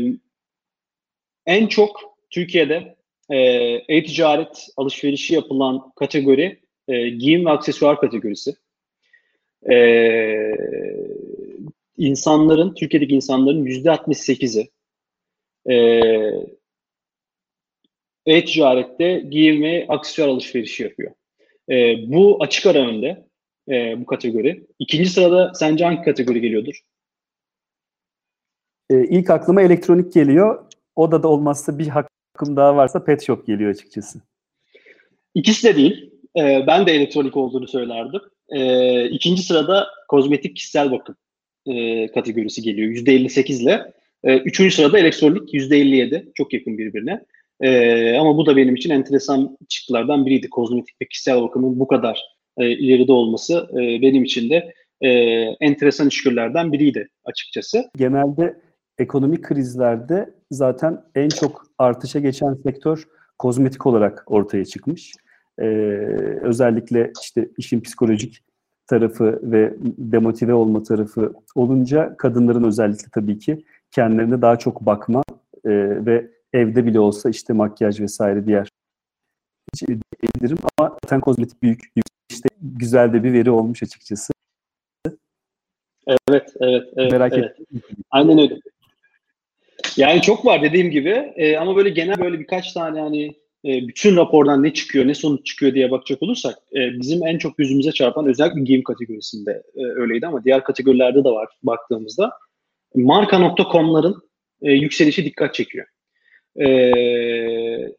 en 1.46 1.68
çok 1.68 2.00
Türkiye'de 2.30 2.96
e, 3.30 3.38
e-ticaret 3.88 4.68
alışverişi 4.78 5.34
yapılan 5.34 5.92
kategori 5.96 6.60
e, 6.88 7.10
giyim 7.10 7.46
ve 7.46 7.50
aksesuar 7.50 8.00
kategorisi. 8.00 8.56
E, 9.72 9.76
insanların, 11.98 12.74
Türkiye'deki 12.74 13.16
insanların 13.16 13.66
yüzde 13.66 13.90
68'i 13.90 14.62
e, 14.62 14.70
e-ticarette 18.26 19.20
giyim 19.30 19.64
ve 19.64 19.86
aksesuar 19.90 20.28
alışverişi 20.28 20.84
yapıyor. 20.84 21.12
E, 21.70 21.96
bu 22.08 22.38
açık 22.44 22.66
ara 22.66 22.80
önde 22.80 23.26
e, 23.70 24.02
bu 24.02 24.06
kategori. 24.06 24.68
İkinci 24.80 25.10
sırada 25.10 25.54
sence 25.54 25.86
hangi 25.86 26.02
kategori 26.02 26.42
geliyordur? 26.42 26.82
E, 28.90 29.04
ilk 29.04 29.30
aklıma 29.30 29.62
elektronik 29.62 30.14
geliyor. 30.14 30.66
O 30.96 31.12
da 31.12 31.24
da 31.24 31.28
olmazsa 31.28 31.80
bir 31.80 31.88
hakkım 31.88 32.56
daha 32.56 32.76
varsa 32.76 33.04
pet 33.04 33.26
shop 33.26 33.48
geliyor 33.48 33.72
açıkçası. 33.72 34.22
İkisi 35.36 35.68
de 35.68 35.76
değil. 35.76 36.12
E, 36.38 36.64
ben 36.68 36.88
de 36.88 36.92
elektronik 36.92 37.38
olduğunu 37.38 37.68
söylerdim. 37.68 38.22
E, 38.50 39.10
ikinci 39.10 39.44
sırada 39.44 39.88
kozmetik 40.08 40.56
kişisel 40.56 40.92
bakım 40.92 41.16
e, 41.66 42.08
kategorisi 42.12 42.62
geliyor. 42.62 42.90
%58 42.90 43.62
ile. 43.64 43.94
E, 44.24 44.38
üçüncü 44.38 44.76
sırada 44.76 45.00
elektronik 45.00 45.54
%57. 45.54 46.32
Çok 46.34 46.54
yakın 46.54 46.78
birbirine. 46.78 47.26
E, 47.62 48.18
ama 48.18 48.38
bu 48.38 48.46
da 48.46 48.58
benim 48.58 48.76
için 48.76 48.90
enteresan 48.90 49.58
çıktılardan 49.70 50.26
biriydi. 50.26 50.50
Kozmetik 50.50 51.02
ve 51.02 51.06
kişisel 51.06 51.42
bakımın 51.42 51.80
bu 51.80 51.88
kadar 51.88 52.22
e, 52.58 52.70
ileride 52.72 53.12
olması 53.12 53.68
e, 53.74 54.02
benim 54.02 54.24
için 54.24 54.50
de 54.50 54.74
e, 55.02 55.10
enteresan 55.62 56.08
işgörlerden 56.08 56.72
biriydi 56.72 57.10
açıkçası. 57.26 57.84
Genelde 57.98 58.58
ekonomik 58.98 59.44
krizlerde 59.44 60.34
zaten 60.52 61.02
en 61.16 61.30
çok 61.30 61.66
artışa 61.78 62.20
geçen 62.20 62.54
sektör 62.54 63.08
kozmetik 63.38 63.86
olarak 63.86 64.24
ortaya 64.28 64.66
çıkmış. 64.66 65.14
Ee, 65.60 65.66
özellikle 66.42 67.12
işte 67.22 67.50
işin 67.58 67.82
psikolojik 67.82 68.44
tarafı 68.88 69.40
ve 69.44 69.74
demotive 69.98 70.54
olma 70.54 70.84
tarafı 70.84 71.34
olunca 71.56 72.16
kadınların 72.18 72.64
özellikle 72.64 73.08
tabii 73.12 73.40
ki 73.40 73.64
kendilerine 73.96 74.42
daha 74.42 74.60
çok 74.60 74.82
bakma 74.82 75.24
e, 75.66 75.70
ve 76.06 76.28
evde 76.54 76.86
bile 76.86 77.00
olsa 77.00 77.30
işte 77.30 77.54
makyaj 77.54 78.00
vesaire 78.00 78.48
diğer 78.48 78.68
diyebilirim 79.88 80.58
ama 80.78 80.98
zaten 81.04 81.22
kozmetik 81.22 81.64
büyük 81.64 81.82
işte 82.32 82.50
güzel 82.62 83.14
de 83.14 83.24
bir 83.24 83.34
veri 83.34 83.52
olmuş 83.52 83.84
açıkçası. 83.84 84.34
Evet, 86.08 86.54
evet, 86.62 86.84
evet. 86.96 87.12
Merak 87.12 87.34
evet. 87.34 87.52
ettim. 87.52 87.82
Aynen 88.12 88.40
öyle. 88.40 88.60
Yani 89.98 90.22
çok 90.22 90.46
var 90.46 90.62
dediğim 90.62 90.92
gibi 90.92 91.34
e, 91.36 91.58
ama 91.58 91.76
böyle 91.76 91.90
genel 91.90 92.20
böyle 92.20 92.40
birkaç 92.40 92.74
tane 92.74 93.02
hani 93.02 93.26
e, 93.66 93.88
bütün 93.88 94.16
rapordan 94.16 94.64
ne 94.64 94.74
çıkıyor, 94.74 95.08
ne 95.08 95.14
sonuç 95.14 95.46
çıkıyor 95.46 95.74
diye 95.74 95.92
bakacak 95.92 96.24
olursak 96.24 96.56
e, 96.76 97.00
bizim 97.00 97.28
en 97.28 97.38
çok 97.38 97.60
yüzümüze 97.60 97.92
çarpan 97.92 98.28
özellikle 98.28 98.62
giyim 98.62 98.84
kategorisinde 98.84 99.64
e, 99.76 99.86
öyleydi 99.86 100.28
ama 100.28 100.44
diğer 100.44 100.64
kategorilerde 100.64 101.24
de 101.24 101.30
var 101.30 101.50
baktığımızda 101.64 102.32
marka.com'ların 102.96 104.22
e, 104.62 104.72
yükselişi 104.72 105.26
dikkat 105.26 105.54
çekiyor. 105.54 105.86
E, 106.62 106.92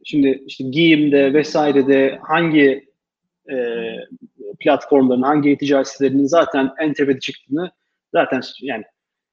şimdi 0.05 0.43
işte 0.47 0.65
giyimde 0.65 1.35
vesairede 1.35 2.19
hangi 2.23 2.85
e, 3.51 3.57
platformların, 4.61 5.23
hangi 5.23 5.51
e-ticaret 5.51 5.89
sitelerinin 5.89 6.27
zaten 6.27 6.71
en 6.81 6.93
tepede 6.93 7.21
çıktığını 7.21 7.71
zaten 8.13 8.41
yani 8.61 8.85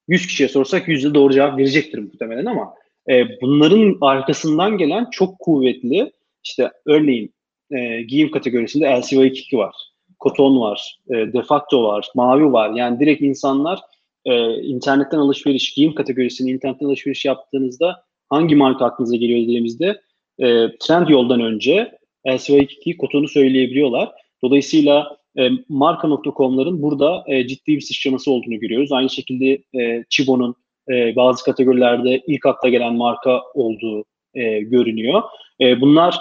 100 0.08 0.28
kişiye 0.28 0.50
sorsak 0.50 0.88
yüzde 0.88 1.14
doğru 1.14 1.34
cevap 1.34 1.58
verecektir 1.58 2.00
muhtemelen 2.00 2.46
ama 2.46 2.74
e, 3.10 3.42
bunların 3.42 3.98
arkasından 4.02 4.78
gelen 4.78 5.08
çok 5.12 5.40
kuvvetli 5.40 6.12
işte 6.44 6.72
örneğin 6.86 7.34
e, 7.72 8.02
giyim 8.02 8.32
kategorisinde 8.32 8.86
LCY22 8.86 9.58
var, 9.58 9.76
Koton 10.20 10.60
var, 10.62 10.98
e, 11.10 11.14
Defacto 11.14 11.84
var, 11.84 12.08
Mavi 12.16 12.52
var. 12.52 12.70
Yani 12.76 13.00
direkt 13.00 13.22
insanlar 13.22 13.80
e, 14.26 14.62
internetten 14.62 15.18
alışveriş, 15.18 15.74
giyim 15.74 15.96
kategorisini 15.96 16.52
internetten 16.52 16.86
alışveriş 16.86 17.26
yaptığınızda 17.26 18.04
hangi 18.30 18.56
marka 18.56 18.86
aklınıza 18.86 19.16
geliyor 19.16 19.40
dediğimizde 19.40 20.02
e, 20.40 20.78
trend 20.80 21.08
yoldan 21.08 21.42
önce 21.42 21.92
LCY22 22.28 22.98
Koton'u 22.98 23.28
söyleyebiliyorlar. 23.28 24.12
Dolayısıyla 24.44 25.18
e, 25.38 25.50
marka.com'ların 25.70 26.82
burada 26.82 27.24
e, 27.28 27.48
ciddi 27.48 27.76
bir 27.76 27.82
sıçraması 27.82 28.32
olduğunu 28.32 28.60
görüyoruz. 28.60 28.92
Aynı 28.92 29.10
şekilde 29.10 29.64
e, 29.84 30.04
Chibo'nun 30.10 30.56
e, 30.90 31.16
bazı 31.16 31.44
kategorilerde 31.44 32.22
ilk 32.28 32.46
akla 32.46 32.70
gelen 32.70 32.96
marka 32.96 33.42
olduğu 33.54 34.06
e, 34.34 34.60
görünüyor. 34.60 35.22
E, 35.62 35.82
bunlar 35.82 36.20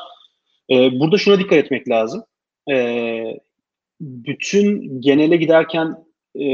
e, 0.71 1.01
burada 1.01 1.19
şuna 1.19 1.39
dikkat 1.39 1.59
etmek 1.59 1.89
lazım. 1.89 2.23
E, 2.71 3.25
bütün 4.01 5.01
genele 5.01 5.37
giderken 5.37 5.97
e, 6.35 6.49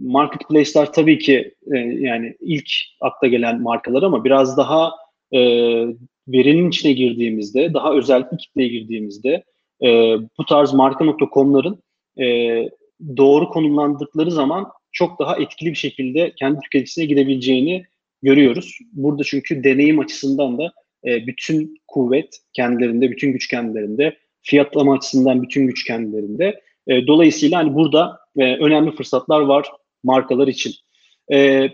marketplace'ler 0.00 0.92
tabii 0.92 1.18
ki 1.18 1.54
e, 1.74 1.78
yani 1.78 2.36
ilk 2.40 2.70
akla 3.00 3.28
gelen 3.28 3.62
markalar 3.62 4.02
ama 4.02 4.24
biraz 4.24 4.56
daha 4.56 4.92
e, 5.32 5.40
verinin 6.28 6.68
içine 6.68 6.92
girdiğimizde, 6.92 7.74
daha 7.74 7.94
özel 7.94 8.30
bir 8.32 8.38
kitleye 8.38 8.68
girdiğimizde 8.68 9.44
e, 9.82 9.88
bu 10.38 10.44
tarz 10.48 10.72
marka.com'ların 10.72 11.82
e, 12.20 12.24
doğru 13.16 13.48
konumlandıkları 13.48 14.30
zaman 14.30 14.66
çok 14.92 15.18
daha 15.18 15.36
etkili 15.36 15.70
bir 15.70 15.76
şekilde 15.76 16.32
kendi 16.36 16.60
tüketicisine 16.60 17.04
gidebileceğini 17.04 17.84
görüyoruz. 18.22 18.78
Burada 18.92 19.24
çünkü 19.24 19.64
deneyim 19.64 19.98
açısından 19.98 20.58
da 20.58 20.72
e, 21.04 21.26
bütün 21.26 21.80
kuvvet 21.88 22.38
kendilerinde, 22.52 23.10
bütün 23.10 23.32
güç 23.32 23.48
kendilerinde, 23.48 24.16
fiyatlama 24.42 24.94
açısından 24.94 25.42
bütün 25.42 25.66
güç 25.66 25.84
kendilerinde. 25.84 26.60
E, 26.86 27.06
dolayısıyla 27.06 27.58
hani 27.58 27.74
burada 27.74 28.19
e, 28.38 28.56
önemli 28.56 28.90
fırsatlar 28.90 29.40
var 29.40 29.68
markalar 30.02 30.48
için. 30.48 30.72
E, 31.32 31.68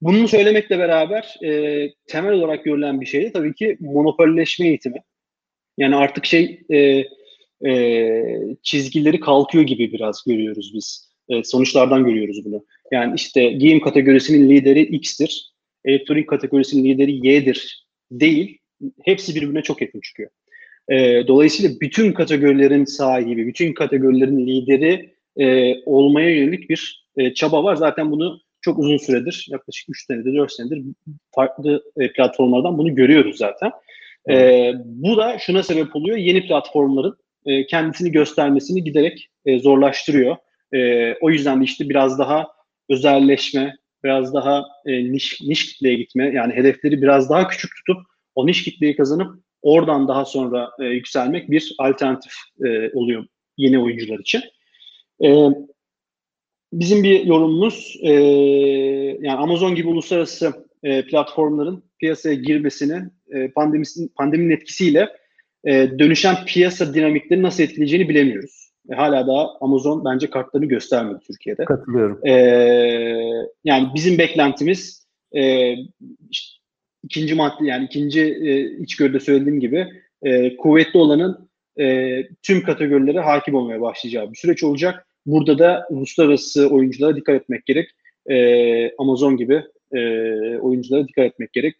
bunu 0.00 0.28
söylemekle 0.28 0.78
beraber 0.78 1.36
e, 1.44 1.90
temel 2.06 2.32
olarak 2.32 2.64
görülen 2.64 3.00
bir 3.00 3.06
şey 3.06 3.22
de 3.22 3.32
tabii 3.32 3.54
ki 3.54 3.76
monopolleşme 3.80 4.66
eğitimi. 4.68 4.98
Yani 5.78 5.96
artık 5.96 6.26
şey 6.26 6.62
e, 6.72 7.04
e, 7.70 8.22
çizgileri 8.62 9.20
kalkıyor 9.20 9.64
gibi 9.64 9.92
biraz 9.92 10.24
görüyoruz 10.26 10.70
biz. 10.74 11.10
E, 11.28 11.44
sonuçlardan 11.44 12.04
görüyoruz 12.04 12.44
bunu. 12.44 12.64
Yani 12.92 13.14
işte 13.16 13.50
giyim 13.50 13.80
kategorisinin 13.80 14.50
lideri 14.50 14.82
X'tir, 14.82 15.52
elektronik 15.84 16.28
kategorisinin 16.28 16.84
lideri 16.84 17.28
Y'dir 17.28 17.86
değil. 18.10 18.58
Hepsi 19.04 19.34
birbirine 19.34 19.62
çok 19.62 19.82
yakın 19.82 20.00
çıkıyor. 20.00 20.30
E, 20.88 21.26
dolayısıyla 21.28 21.80
bütün 21.80 22.12
kategorilerin 22.12 22.84
sahibi, 22.84 23.46
bütün 23.46 23.72
kategorilerin 23.72 24.46
lideri 24.46 25.15
e, 25.40 25.74
olmaya 25.84 26.30
yönelik 26.30 26.70
bir 26.70 27.06
e, 27.16 27.34
çaba 27.34 27.64
var. 27.64 27.76
Zaten 27.76 28.10
bunu 28.10 28.40
çok 28.60 28.78
uzun 28.78 28.96
süredir, 28.96 29.46
yaklaşık 29.50 29.88
3 29.88 30.06
senedir, 30.06 30.36
4 30.36 30.52
senedir 30.52 30.82
farklı 31.34 31.82
e, 31.96 32.12
platformlardan 32.12 32.78
bunu 32.78 32.94
görüyoruz 32.94 33.36
zaten. 33.36 33.70
E, 34.30 34.72
bu 34.84 35.16
da 35.16 35.38
şuna 35.38 35.62
sebep 35.62 35.96
oluyor. 35.96 36.16
Yeni 36.16 36.46
platformların 36.46 37.16
e, 37.46 37.66
kendisini 37.66 38.12
göstermesini 38.12 38.84
giderek 38.84 39.28
e, 39.46 39.58
zorlaştırıyor. 39.58 40.36
E, 40.74 41.12
o 41.14 41.30
yüzden 41.30 41.60
de 41.60 41.64
işte 41.64 41.88
biraz 41.88 42.18
daha 42.18 42.48
özelleşme, 42.90 43.76
biraz 44.04 44.34
daha 44.34 44.64
e, 44.86 45.12
niş, 45.12 45.40
niş 45.40 45.72
kitleye 45.72 45.94
gitme, 45.94 46.30
yani 46.34 46.54
hedefleri 46.54 47.02
biraz 47.02 47.30
daha 47.30 47.48
küçük 47.48 47.70
tutup 47.76 48.02
o 48.34 48.46
niş 48.46 48.64
kitleyi 48.64 48.96
kazanıp 48.96 49.34
oradan 49.62 50.08
daha 50.08 50.24
sonra 50.24 50.70
e, 50.80 50.84
yükselmek 50.84 51.50
bir 51.50 51.74
alternatif 51.78 52.32
e, 52.64 52.90
oluyor 52.92 53.24
yeni 53.56 53.78
oyuncular 53.78 54.18
için. 54.18 54.42
E, 55.24 55.48
bizim 56.72 57.02
bir 57.02 57.24
yorumumuz 57.24 57.96
e, 58.02 58.12
yani 59.20 59.38
Amazon 59.38 59.74
gibi 59.74 59.88
uluslararası 59.88 60.66
e, 60.82 61.06
platformların 61.06 61.84
piyasaya 62.00 62.34
girmesini 62.34 63.02
e, 63.34 63.50
pandemisinin, 63.50 64.12
pandeminin 64.16 64.54
etkisiyle 64.54 65.08
e, 65.64 65.98
dönüşen 65.98 66.36
piyasa 66.46 66.94
dinamikleri 66.94 67.42
nasıl 67.42 67.62
etkileyeceğini 67.62 68.08
bilemiyoruz. 68.08 68.72
E, 68.92 68.94
hala 68.94 69.26
daha 69.26 69.48
Amazon 69.60 70.04
bence 70.04 70.30
kartlarını 70.30 70.66
göstermedi 70.66 71.18
Türkiye'de. 71.26 71.64
Katılıyorum. 71.64 72.26
E, 72.26 72.32
yani 73.64 73.88
bizim 73.94 74.18
beklentimiz 74.18 75.06
e, 75.32 75.72
işte, 76.30 76.56
ikinci 77.04 77.34
madde 77.34 77.66
yani 77.66 77.84
ikinci 77.84 78.20
e, 78.20 78.60
içgörüde 78.82 79.20
söylediğim 79.20 79.60
gibi 79.60 79.86
e, 80.22 80.56
kuvvetli 80.56 80.98
olanın 80.98 81.50
e, 81.80 82.22
tüm 82.42 82.62
kategorilere 82.62 83.20
hakim 83.20 83.54
olmaya 83.54 83.80
başlayacağı 83.80 84.32
bir 84.32 84.36
süreç 84.36 84.64
olacak. 84.64 85.05
Burada 85.26 85.58
da 85.58 85.86
uluslararası 85.90 86.68
oyunculara 86.68 87.16
dikkat 87.16 87.34
etmek 87.34 87.66
gerek. 87.66 87.90
E, 88.30 88.96
Amazon 88.98 89.36
gibi 89.36 89.62
e, 89.92 90.00
oyunculara 90.58 91.08
dikkat 91.08 91.24
etmek 91.24 91.52
gerek 91.52 91.76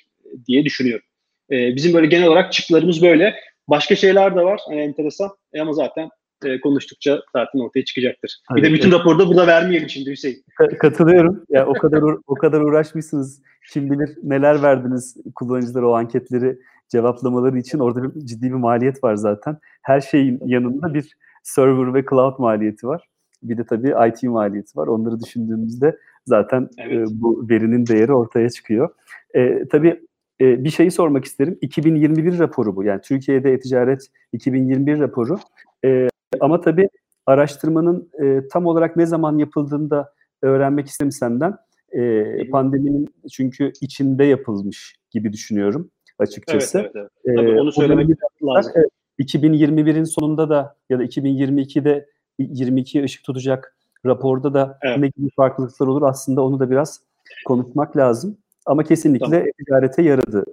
diye 0.49 0.65
düşünüyorum. 0.65 1.07
E, 1.51 1.75
bizim 1.77 1.95
böyle 1.95 2.07
genel 2.07 2.29
olarak 2.29 2.53
çıktılarımız 2.53 3.03
böyle. 3.03 3.35
Başka 3.69 3.97
şeyler 3.97 4.37
de 4.37 4.45
var 4.45 4.61
yani 4.71 4.81
enteresan 4.81 5.31
e, 5.53 5.61
ama 5.61 5.73
zaten 5.73 6.09
e, 6.45 6.61
konuştukça 6.61 7.23
zaten 7.33 7.59
ortaya 7.59 7.85
çıkacaktır. 7.85 8.41
Evet, 8.53 8.63
bir 8.63 8.69
de 8.69 8.75
bütün 8.75 8.91
evet. 8.91 9.01
raporda 9.01 9.29
burada 9.29 9.47
vermeyelim 9.47 9.89
şimdi 9.89 10.11
Hüseyin. 10.11 10.45
Katılıyorum. 10.79 11.45
Ya 11.49 11.67
o 11.67 11.73
kadar 11.73 12.03
o 12.27 12.35
kadar 12.35 12.61
uğraşmışsınız. 12.61 13.43
Kim 13.73 13.91
bilir 13.91 14.11
neler 14.23 14.63
verdiniz 14.63 15.17
kullanıcılara 15.35 15.87
o 15.87 15.93
anketleri 15.93 16.59
cevaplamaları 16.89 17.59
için. 17.59 17.79
Orada 17.79 18.03
bir, 18.03 18.27
ciddi 18.27 18.47
bir 18.47 18.51
maliyet 18.51 19.05
var 19.05 19.15
zaten. 19.15 19.59
Her 19.83 20.01
şeyin 20.01 20.41
yanında 20.45 20.95
bir 20.95 21.17
server 21.43 21.95
ve 21.95 22.05
cloud 22.11 22.39
maliyeti 22.39 22.87
var. 22.87 23.09
Bir 23.49 23.59
de 23.59 23.65
tabii 23.65 23.95
IT 24.09 24.23
maliyeti 24.23 24.79
var. 24.79 24.87
Onları 24.87 25.21
düşündüğümüzde 25.21 25.99
zaten 26.27 26.69
evet. 26.79 27.09
e, 27.09 27.21
bu 27.21 27.47
verinin 27.49 27.87
değeri 27.87 28.13
ortaya 28.13 28.51
çıkıyor. 28.51 28.89
E, 29.35 29.69
tabii 29.69 30.01
e, 30.41 30.65
bir 30.65 30.71
şeyi 30.71 30.91
sormak 30.91 31.25
isterim. 31.25 31.59
2021 31.61 32.39
raporu 32.39 32.77
bu. 32.77 32.85
Yani 32.85 33.01
Türkiye'de 33.01 33.53
e-ticaret 33.53 34.07
2021 34.33 35.01
raporu. 35.01 35.39
E, 35.85 36.09
ama 36.41 36.61
tabii 36.61 36.89
araştırmanın 37.27 38.11
e, 38.23 38.49
tam 38.49 38.67
olarak 38.67 38.97
ne 38.97 39.07
zaman 39.07 39.39
yapıldığını 39.39 39.91
da 39.91 40.13
öğrenmek 40.43 40.87
isterim 40.87 41.13
senden. 41.13 41.57
E, 41.93 42.51
pandeminin 42.51 43.09
çünkü 43.33 43.73
içinde 43.81 44.25
yapılmış 44.25 44.97
gibi 45.11 45.33
düşünüyorum 45.33 45.91
açıkçası. 46.19 46.79
Evet, 46.79 46.93
evet, 46.95 47.11
evet. 47.25 47.39
Tabii 47.39 47.61
onu 47.61 47.73
söylemek 47.73 48.09
lazım. 48.43 48.73
2021'in 49.19 50.05
sonunda 50.05 50.49
da 50.51 50.77
ya 50.91 50.99
da 50.99 51.05
2022'de 51.05 52.07
22 52.39 53.03
ışık 53.03 53.25
tutacak 53.25 53.77
raporda 54.07 54.55
da 54.55 54.79
evet. 54.83 54.99
ne 54.99 55.09
gibi 55.09 55.31
farklılıklar 55.37 55.87
olur 55.87 56.03
aslında 56.03 56.43
onu 56.43 56.61
da 56.61 56.71
biraz 56.71 57.01
konuşmak 57.45 57.97
lazım. 57.97 58.37
Ama 58.67 58.85
kesinlikle 58.85 59.31
tamam. 59.31 59.47
ticarete 59.59 60.03
yaradı. 60.03 60.45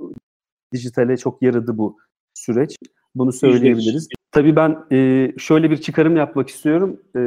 Dijitale 0.74 1.18
çok 1.18 1.42
yaradı 1.42 1.78
bu 1.78 1.98
süreç. 2.34 2.78
Bunu 3.16 3.32
söyleyebiliriz. 3.32 4.08
Tabii 4.32 4.56
ben 4.56 4.78
e, 4.92 5.32
şöyle 5.38 5.72
bir 5.72 5.78
çıkarım 5.78 6.18
yapmak 6.18 6.50
istiyorum. 6.50 7.00
E, 7.16 7.22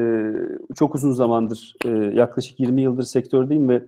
çok 0.75 0.95
uzun 0.95 1.13
zamandır, 1.13 1.75
e, 1.85 1.89
yaklaşık 1.91 2.61
20 2.61 2.83
yıldır 2.83 3.03
sektördeyim 3.03 3.69
ve 3.69 3.83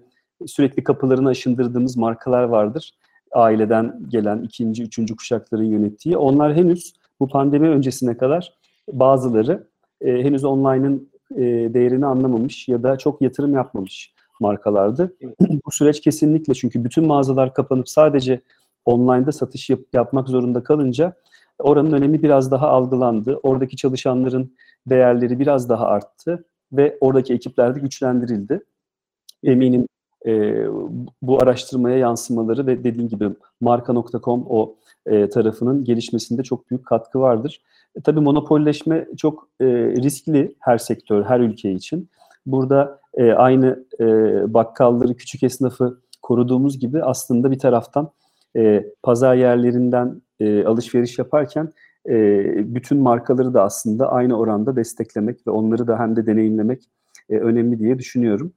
sürekli 0.46 0.84
kapılarını 0.84 1.28
aşındırdığımız 1.28 1.96
markalar 1.96 2.42
vardır. 2.42 2.92
Aileden 3.32 4.00
gelen 4.08 4.42
ikinci, 4.42 4.82
üçüncü 4.82 5.16
kuşakların 5.16 5.64
yönettiği. 5.64 6.16
Onlar 6.16 6.54
henüz 6.54 6.92
bu 7.20 7.28
pandemi 7.28 7.68
öncesine 7.68 8.16
kadar 8.16 8.54
bazıları 8.92 9.66
e, 10.00 10.12
henüz 10.12 10.44
online'ın 10.44 11.08
e, 11.36 11.74
değerini 11.74 12.06
anlamamış 12.06 12.68
ya 12.68 12.82
da 12.82 12.98
çok 12.98 13.22
yatırım 13.22 13.54
yapmamış 13.54 14.12
markalardı. 14.40 15.12
Bu 15.66 15.70
süreç 15.70 16.00
kesinlikle 16.00 16.54
çünkü 16.54 16.84
bütün 16.84 17.06
mağazalar 17.06 17.54
kapanıp 17.54 17.88
sadece 17.88 18.40
online'da 18.84 19.32
satış 19.32 19.70
yap, 19.70 19.80
yapmak 19.92 20.28
zorunda 20.28 20.62
kalınca 20.62 21.12
oranın 21.58 21.92
önemi 21.92 22.22
biraz 22.22 22.50
daha 22.50 22.68
algılandı. 22.68 23.40
Oradaki 23.42 23.76
çalışanların 23.76 24.52
değerleri 24.86 25.38
biraz 25.38 25.68
daha 25.68 25.86
arttı 25.86 26.44
ve 26.72 26.98
oradaki 27.00 27.34
ekipler 27.34 27.74
de 27.74 27.80
güçlendirildi. 27.80 28.60
Eminim 29.44 29.86
e, 30.26 30.64
bu 31.22 31.42
araştırmaya 31.42 31.98
yansımaları 31.98 32.66
ve 32.66 32.84
dediğim 32.84 33.08
gibi 33.08 33.30
marka.com 33.60 34.46
o 34.48 34.74
e, 35.06 35.28
tarafının 35.28 35.84
gelişmesinde 35.84 36.42
çok 36.42 36.70
büyük 36.70 36.86
katkı 36.86 37.20
vardır. 37.20 37.60
E, 37.96 38.00
tabii 38.00 38.20
monopolleşme 38.20 39.08
çok 39.16 39.48
e, 39.60 39.66
riskli 40.02 40.54
her 40.58 40.78
sektör, 40.78 41.24
her 41.24 41.40
ülke 41.40 41.72
için. 41.72 42.10
Burada 42.46 43.00
e, 43.14 43.32
aynı 43.32 43.84
e, 44.00 44.04
bakkalları, 44.54 45.16
küçük 45.16 45.42
esnafı 45.42 46.00
koruduğumuz 46.22 46.78
gibi 46.78 47.02
aslında 47.02 47.50
bir 47.50 47.58
taraftan 47.58 48.10
e, 48.56 48.84
pazar 49.02 49.34
yerlerinden 49.34 50.22
e, 50.40 50.64
alışveriş 50.64 51.18
yaparken 51.18 51.72
e, 52.08 52.14
bütün 52.74 52.98
markaları 52.98 53.54
da 53.54 53.62
aslında 53.62 54.12
aynı 54.12 54.38
oranda 54.38 54.76
desteklemek 54.76 55.46
ve 55.46 55.50
onları 55.50 55.86
da 55.86 55.98
hem 55.98 56.16
de 56.16 56.26
deneyimlemek 56.26 56.82
e, 57.30 57.36
önemli 57.36 57.78
diye 57.78 57.98
düşünüyorum. 57.98 58.52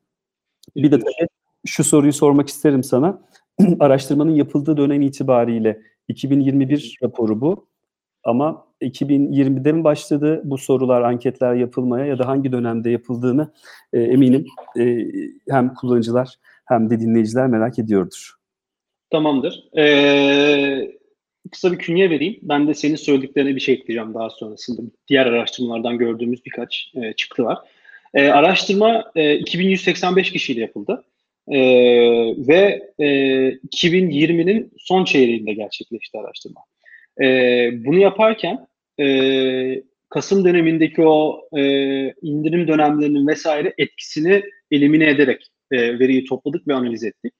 Bir 0.76 0.91
de 0.91 1.00
tabii 1.00 1.28
şu 1.65 1.84
soruyu 1.84 2.13
sormak 2.13 2.50
isterim 2.50 2.84
sana. 2.84 3.22
Araştırmanın 3.80 4.32
yapıldığı 4.32 4.78
dönem 4.78 5.02
itibariyle 5.02 5.82
2021 6.08 6.98
raporu 7.04 7.41
bu. 7.41 7.67
Ama 8.24 8.65
2020'de 8.82 9.72
mi 9.72 9.84
başladı 9.84 10.41
bu 10.44 10.58
sorular, 10.58 11.02
anketler 11.02 11.56
yapılmaya 11.56 12.06
ya 12.06 12.20
da 12.20 12.28
hangi 12.28 12.52
dönemde 12.52 12.89
yapıldığını 12.89 13.52
e, 13.94 14.00
eminim 14.00 14.46
e, 14.80 15.08
hem 15.50 15.74
kullanıcılar 15.74 16.36
hem 16.65 16.89
de 16.89 17.00
dinleyiciler 17.00 17.48
merak 17.48 17.80
ediyordur. 17.80 18.32
Tamamdır. 19.12 19.63
Ee, 19.78 20.91
kısa 21.52 21.72
bir 21.72 21.78
künye 21.78 22.10
vereyim. 22.10 22.39
Ben 22.41 22.67
de 22.67 22.74
senin 22.74 22.96
söylediklerine 22.96 23.56
bir 23.56 23.60
şey 23.60 23.76
ekleyeceğim 23.76 24.13
daha 24.13 24.30
sonrasında. 24.30 24.82
Diğer 25.08 25.26
araştırmalardan 25.26 25.98
gördüğümüz 25.98 26.46
birkaç 26.46 26.91
e, 26.96 27.13
çıktı 27.13 27.44
var. 27.44 27.58
E, 28.13 28.28
araştırma 28.28 29.12
e, 29.15 29.36
2185 29.38 30.32
kişiyle 30.32 30.62
yapıldı. 30.62 31.04
E, 31.48 31.60
ve 32.48 32.89
e, 33.00 33.06
2020'nin 33.50 34.72
son 34.78 35.06
çeyreğinde 35.06 35.54
gerçekleşti 35.54 36.17
araştırma. 36.17 36.62
E, 37.22 37.26
bunu 37.86 38.00
yaparken 38.00 38.67
e, 39.02 39.84
Kasım 40.10 40.46
dönemindeki 40.46 41.02
o 41.02 41.42
e, 41.58 41.62
indirim 42.22 42.68
dönemlerinin 42.68 43.28
vesaire 43.28 43.74
etkisini 43.78 44.44
elimine 44.72 45.10
ederek 45.10 45.48
e, 45.72 46.00
veriyi 46.00 46.26
topladık 46.26 46.68
ve 46.68 46.74
analiz 46.74 47.04
ettik. 47.04 47.34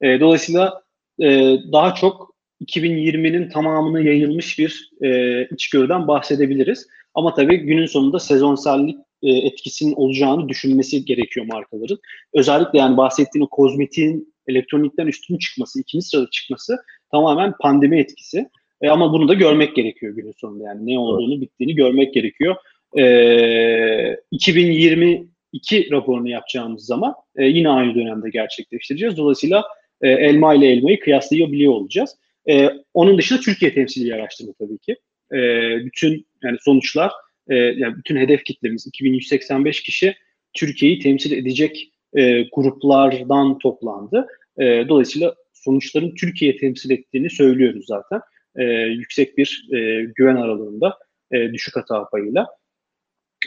E, 0.00 0.20
dolayısıyla 0.20 0.82
e, 1.22 1.56
daha 1.72 1.94
çok 1.94 2.36
2020'nin 2.60 3.48
tamamına 3.48 4.00
yayılmış 4.00 4.58
bir 4.58 4.90
e, 5.02 5.42
içgörüden 5.48 6.08
bahsedebiliriz. 6.08 6.86
Ama 7.14 7.34
tabii 7.34 7.56
günün 7.56 7.86
sonunda 7.86 8.18
sezonsellik 8.18 8.98
e, 9.22 9.30
etkisinin 9.30 9.94
olacağını 9.94 10.48
düşünmesi 10.48 11.04
gerekiyor 11.04 11.46
markaların. 11.46 11.98
Özellikle 12.34 12.78
yani 12.78 12.96
bahsettiğin 12.96 13.44
o 13.44 13.48
kozmetiğin 13.48 14.34
elektronikten 14.46 15.06
üstün 15.06 15.38
çıkması, 15.38 15.80
ikinci 15.80 16.06
sırada 16.06 16.30
çıkması 16.30 16.76
tamamen 17.10 17.52
pandemi 17.60 18.00
etkisi. 18.00 18.48
E, 18.82 18.88
ama 18.88 19.12
bunu 19.12 19.28
da 19.28 19.34
görmek 19.34 19.76
gerekiyor 19.76 20.14
günün 20.14 20.34
sonunda 20.36 20.64
yani 20.64 20.86
ne 20.86 20.98
olduğunu, 20.98 21.32
evet. 21.32 21.42
bittiğini 21.42 21.74
görmek 21.74 22.14
gerekiyor. 22.14 22.56
E, 22.98 24.16
2022 24.30 25.90
raporunu 25.90 26.28
yapacağımız 26.28 26.86
zaman 26.86 27.14
e, 27.36 27.44
yine 27.44 27.68
aynı 27.68 27.94
dönemde 27.94 28.30
gerçekleştireceğiz. 28.30 29.16
Dolayısıyla 29.16 29.64
e, 30.02 30.08
elma 30.08 30.54
ile 30.54 30.66
elmayı 30.66 31.00
kıyaslayabiliyor 31.00 31.72
olacağız. 31.72 32.16
E, 32.48 32.70
onun 32.94 33.18
dışında 33.18 33.40
Türkiye 33.40 33.74
temsili 33.74 34.14
araştırma 34.14 34.52
tabii 34.58 34.78
ki. 34.78 34.96
E, 35.32 35.38
bütün 35.84 36.26
yani 36.44 36.56
sonuçlar 36.60 37.12
e, 37.48 37.54
yani 37.54 37.96
bütün 37.96 38.16
hedef 38.16 38.44
kitlemiz 38.44 38.86
2185 38.86 39.82
kişi 39.82 40.14
Türkiye'yi 40.54 40.98
temsil 40.98 41.32
edecek 41.32 41.92
e, 42.14 42.42
gruplardan 42.42 43.58
toplandı. 43.58 44.26
E, 44.58 44.64
dolayısıyla 44.88 45.34
sonuçların 45.52 46.14
Türkiye 46.14 46.56
temsil 46.56 46.90
ettiğini 46.90 47.30
söylüyoruz 47.30 47.86
zaten. 47.86 48.20
E, 48.56 48.64
yüksek 48.88 49.38
bir 49.38 49.68
e, 49.72 50.04
güven 50.04 50.36
aralığında 50.36 50.98
e, 51.32 51.52
düşük 51.52 51.76
hata 51.76 52.08
payıyla. 52.08 52.46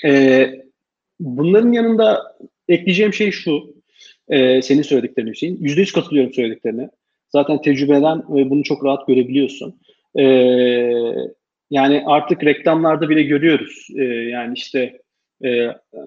E, 0.06 0.50
bunların 1.19 1.72
yanında 1.72 2.38
ekleyeceğim 2.67 3.13
şey 3.13 3.32
şu. 3.32 3.76
E, 4.30 4.62
senin 4.62 4.82
söylediklerin 4.82 5.32
Hüseyin. 5.32 5.58
Yüzde 5.62 5.82
yüz 5.82 5.91
katılıyorum 5.91 6.34
söylediklerine. 6.34 6.89
Zaten 7.30 7.62
tecrübeden 7.62 8.19
ve 8.19 8.50
bunu 8.50 8.63
çok 8.63 8.86
rahat 8.86 9.08
görebiliyorsun. 9.08 9.82
E, 10.19 10.24
yani 11.69 12.04
artık 12.06 12.45
reklamlarda 12.45 13.10
bile 13.10 13.24
görüyoruz. 13.24 13.88
E, 13.98 14.04
yani 14.04 14.54
işte 14.56 15.02
e, 15.43 15.50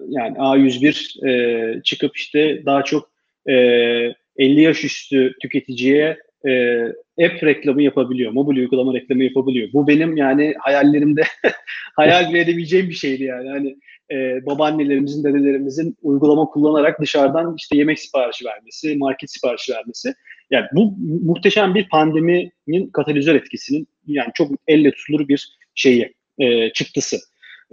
yani 0.09 0.37
A101 0.37 1.27
e, 1.29 1.81
çıkıp 1.83 2.17
işte 2.17 2.65
daha 2.65 2.83
çok 2.83 3.11
e, 3.49 3.53
50 3.53 4.61
yaş 4.61 4.83
üstü 4.83 5.33
tüketiciye 5.41 6.17
e, 6.47 6.83
app 7.25 7.43
reklamı 7.43 7.81
yapabiliyor, 7.81 8.31
mobil 8.31 8.57
uygulama 8.57 8.93
reklamı 8.93 9.23
yapabiliyor. 9.23 9.69
Bu 9.73 9.87
benim 9.87 10.17
yani 10.17 10.53
hayallerimde 10.59 11.23
hayal 11.95 12.35
edebileceğim 12.35 12.89
bir 12.89 12.93
şeydi 12.93 13.23
yani. 13.23 13.49
Hani 13.49 13.75
e, 14.11 14.45
babaannelerimizin, 14.45 15.23
dedelerimizin 15.23 15.97
uygulama 16.01 16.45
kullanarak 16.45 17.01
dışarıdan 17.01 17.55
işte 17.57 17.77
yemek 17.77 17.99
siparişi 17.99 18.45
vermesi, 18.45 18.95
market 18.97 19.31
siparişi 19.31 19.73
vermesi. 19.73 20.13
Yani 20.51 20.65
bu 20.73 20.95
muhteşem 21.25 21.75
bir 21.75 21.89
pandeminin 21.89 22.89
katalizör 22.93 23.35
etkisinin 23.35 23.87
yani 24.07 24.31
çok 24.33 24.51
elle 24.67 24.91
tutulur 24.91 25.27
bir 25.27 25.57
şeyi, 25.75 26.13
e, 26.39 26.73
çıktısı. 26.73 27.17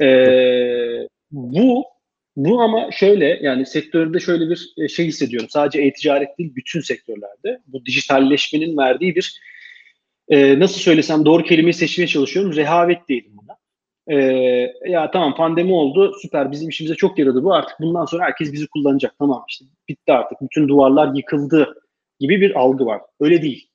E, 0.02 0.06
bu 1.30 1.85
bu 2.37 2.61
ama 2.61 2.90
şöyle 2.90 3.38
yani 3.43 3.66
sektörde 3.66 4.21
şöyle 4.21 4.51
bir 4.51 4.75
e, 4.79 4.88
şey 4.88 5.07
hissediyorum. 5.07 5.49
Sadece 5.51 5.83
e-ticaret 5.83 6.38
değil 6.38 6.55
bütün 6.57 6.81
sektörlerde 6.81 7.61
bu 7.66 7.85
dijitalleşmenin 7.87 8.77
verdiği 8.77 9.16
bir 9.16 9.40
e, 10.29 10.59
nasıl 10.59 10.81
söylesem 10.81 11.25
doğru 11.25 11.43
kelimeyi 11.43 11.75
seçmeye 11.75 12.07
çalışıyorum. 12.07 12.57
Rehavet 12.57 13.09
diyelim 13.09 13.33
buna. 13.37 13.57
E, 14.07 14.16
ya 14.87 15.11
tamam 15.11 15.35
pandemi 15.35 15.73
oldu 15.73 16.12
süper 16.23 16.53
bizim 16.53 16.69
işimize 16.69 16.95
çok 16.95 17.19
yaradı 17.19 17.45
bu 17.45 17.55
artık 17.55 17.81
bundan 17.81 18.05
sonra 18.05 18.25
herkes 18.25 18.53
bizi 18.53 18.66
kullanacak 18.69 19.14
tamam 19.19 19.45
işte 19.49 19.64
bitti 19.88 20.12
artık 20.12 20.38
bütün 20.43 20.69
duvarlar 20.69 21.14
yıkıldı 21.14 21.75
gibi 22.21 22.40
bir 22.40 22.61
algı 22.61 22.87
var. 22.87 23.01
Öyle 23.21 23.43
değil. 23.43 23.69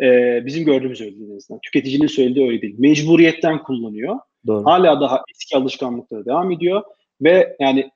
E, 0.00 0.06
bizim 0.46 0.64
gördüğümüz 0.64 1.00
öyle 1.00 1.16
değil 1.16 1.30
en 1.30 1.36
azından. 1.36 1.60
Tüketicinin 1.60 2.06
söylediği 2.06 2.48
öyle 2.48 2.62
değil. 2.62 2.74
Mecburiyetten 2.78 3.62
kullanıyor. 3.62 4.18
Doğru. 4.46 4.64
Hala 4.64 5.00
daha 5.00 5.22
eski 5.34 5.56
alışkanlıkları 5.56 6.26
devam 6.26 6.50
ediyor 6.50 6.82
ve 7.24 7.56
yani 7.60 7.90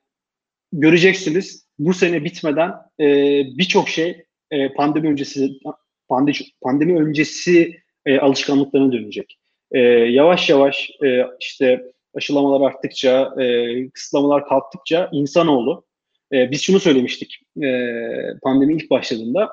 göreceksiniz 0.73 1.65
bu 1.79 1.93
sene 1.93 2.23
bitmeden 2.23 2.71
e, 2.99 3.07
birçok 3.57 3.89
şey 3.89 4.23
e, 4.51 4.73
pandemi 4.73 5.07
öncesi 5.07 5.49
pandemi, 6.07 6.37
pandemi 6.61 6.99
öncesi 6.99 7.79
e, 8.05 8.19
alışkanlıklarına 8.19 8.91
dönecek. 8.91 9.39
E, 9.71 9.79
yavaş 9.89 10.49
yavaş 10.49 10.91
e, 11.03 11.25
işte 11.39 11.83
aşılamalar 12.15 12.67
arttıkça, 12.67 13.33
e, 13.41 13.89
kısıtlamalar 13.89 14.45
kalktıkça 14.45 15.09
insanoğlu 15.11 15.85
e, 16.33 16.51
biz 16.51 16.61
şunu 16.61 16.79
söylemiştik 16.79 17.41
e, 17.63 17.69
pandemi 18.43 18.73
ilk 18.73 18.89
başladığında 18.89 19.49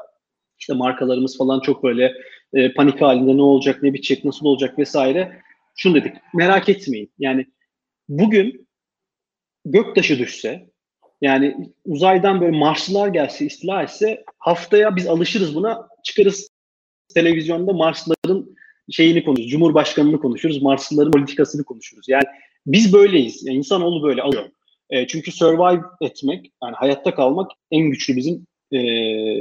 işte 0.59 0.75
markalarımız 0.75 1.39
falan 1.39 1.61
çok 1.61 1.83
böyle 1.85 2.12
e, 2.55 2.75
panik 2.75 3.01
halinde 3.01 3.37
ne 3.37 3.43
olacak, 3.43 3.83
ne 3.83 3.95
bitecek, 3.95 4.25
nasıl 4.25 4.47
olacak 4.47 4.79
vesaire. 4.79 5.41
Şunu 5.77 5.95
dedik, 5.95 6.12
merak 6.35 6.69
etmeyin. 6.69 7.12
Yani 7.19 7.47
bugün 8.09 8.65
göktaşı 9.70 10.18
düşse, 10.18 10.66
yani 11.20 11.57
uzaydan 11.85 12.40
böyle 12.40 12.59
Marslılar 12.59 13.09
gelse, 13.09 13.46
istila 13.46 13.83
etse 13.83 14.24
haftaya 14.38 14.96
biz 14.96 15.07
alışırız 15.07 15.55
buna, 15.55 15.88
çıkarız 16.05 16.48
televizyonda 17.14 17.72
Marslıların 17.72 18.57
şeyini 18.90 19.24
konuşuruz, 19.24 19.50
Cumhurbaşkanını 19.50 20.20
konuşuruz, 20.20 20.62
Marslıların 20.62 21.11
politikasını 21.11 21.64
konuşuruz. 21.64 22.09
Yani 22.09 22.24
biz 22.66 22.92
böyleyiz. 22.92 23.46
Yani 23.46 23.57
insanoğlu 23.57 24.02
böyle 24.02 24.22
alıyor. 24.22 24.44
E, 24.90 25.07
çünkü 25.07 25.33
survive 25.33 25.83
etmek, 26.00 26.52
yani 26.62 26.74
hayatta 26.74 27.14
kalmak 27.14 27.50
en 27.70 27.90
güçlü 27.90 28.16
bizim 28.16 28.46
e, 28.72 28.81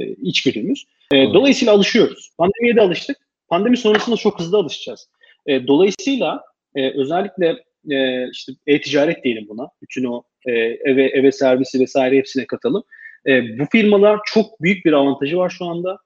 içgüdümüz. 0.08 0.86
E, 1.14 1.34
dolayısıyla 1.34 1.74
alışıyoruz. 1.74 2.32
Pandemiye 2.38 2.76
de 2.76 2.82
alıştık. 2.82 3.18
Pandemi 3.48 3.78
sonrasında 3.78 4.16
çok 4.16 4.40
hızlı 4.40 4.58
alışacağız. 4.58 5.10
E, 5.48 5.68
dolayısıyla 5.68 6.44
e, 6.76 7.00
özellikle 7.00 7.64
e, 7.92 8.30
işte 8.32 8.54
e-ticaret 8.68 9.24
diyelim 9.24 9.46
buna. 9.50 9.70
Bütün 9.82 10.04
o 10.04 10.24
e, 10.46 10.52
eve 10.52 11.04
eve 11.04 11.32
servisi 11.32 11.80
vesaire 11.80 12.18
hepsine 12.18 12.48
katalım. 12.48 12.84
E, 13.28 13.60
bu 13.60 13.66
firmalar 13.72 14.20
çok 14.26 14.62
büyük 14.62 14.86
bir 14.86 14.94
avantajı 14.94 15.38
var 15.38 15.50
şu 15.50 15.66
anda. 15.66 15.98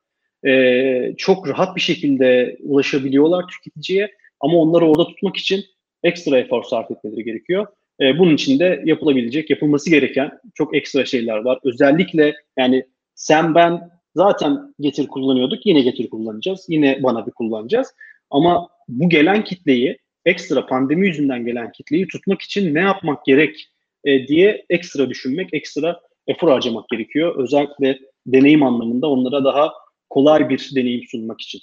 E, 0.47 1.13
çok 1.17 1.49
rahat 1.49 1.75
bir 1.75 1.81
şekilde 1.81 2.57
ulaşabiliyorlar 2.63 3.45
tüketiciye 3.47 4.11
ama 4.39 4.57
onları 4.57 4.85
orada 4.85 5.07
tutmak 5.07 5.37
için 5.37 5.65
ekstra 6.03 6.39
efor 6.39 6.63
sarf 6.63 6.91
etmeleri 6.91 7.23
gerekiyor. 7.23 7.67
E, 8.01 8.19
bunun 8.19 8.35
için 8.35 8.59
de 8.59 8.81
yapılabilecek, 8.85 9.49
yapılması 9.49 9.89
gereken 9.89 10.31
çok 10.55 10.75
ekstra 10.75 11.05
şeyler 11.05 11.37
var. 11.37 11.59
Özellikle 11.63 12.35
yani 12.57 12.85
sen 13.15 13.55
ben 13.55 13.89
zaten 14.15 14.73
getir 14.79 15.07
kullanıyorduk. 15.07 15.65
Yine 15.65 15.81
getir 15.81 16.09
kullanacağız. 16.09 16.65
Yine 16.69 17.03
bana 17.03 17.27
bir 17.27 17.31
kullanacağız. 17.31 17.93
Ama 18.29 18.69
bu 18.87 19.09
gelen 19.09 19.43
kitleyi 19.43 19.97
ekstra 20.25 20.65
pandemi 20.65 21.07
yüzünden 21.07 21.45
gelen 21.45 21.71
kitleyi 21.71 22.07
tutmak 22.07 22.41
için 22.41 22.75
ne 22.75 22.79
yapmak 22.79 23.25
gerek 23.25 23.69
e, 24.03 24.27
diye 24.27 24.65
ekstra 24.69 25.09
düşünmek, 25.09 25.53
ekstra 25.53 25.99
efor 26.27 26.51
harcamak 26.51 26.89
gerekiyor. 26.89 27.35
Özellikle 27.37 27.99
deneyim 28.27 28.63
anlamında 28.63 29.07
onlara 29.07 29.43
daha 29.43 29.73
kolay 30.09 30.49
bir 30.49 30.71
deneyim 30.75 31.03
sunmak 31.11 31.41
için. 31.41 31.61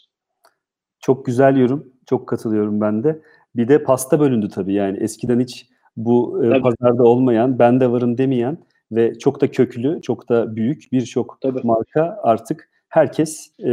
Çok 1.00 1.26
güzel 1.26 1.56
yorum. 1.56 1.92
Çok 2.06 2.28
katılıyorum 2.28 2.80
ben 2.80 3.04
de. 3.04 3.22
Bir 3.56 3.68
de 3.68 3.82
pasta 3.82 4.20
bölündü 4.20 4.48
tabii 4.48 4.74
yani 4.74 4.98
eskiden 4.98 5.40
hiç 5.40 5.66
bu 5.96 6.44
e, 6.44 6.60
pazarda 6.60 7.04
olmayan, 7.04 7.58
ben 7.58 7.80
de 7.80 7.90
varım 7.90 8.18
demeyen 8.18 8.58
ve 8.92 9.18
çok 9.18 9.40
da 9.40 9.50
köklü, 9.50 10.02
çok 10.02 10.28
da 10.28 10.56
büyük 10.56 10.92
birçok 10.92 11.38
marka 11.64 12.20
artık 12.22 12.70
herkes 12.88 13.50
e, 13.58 13.70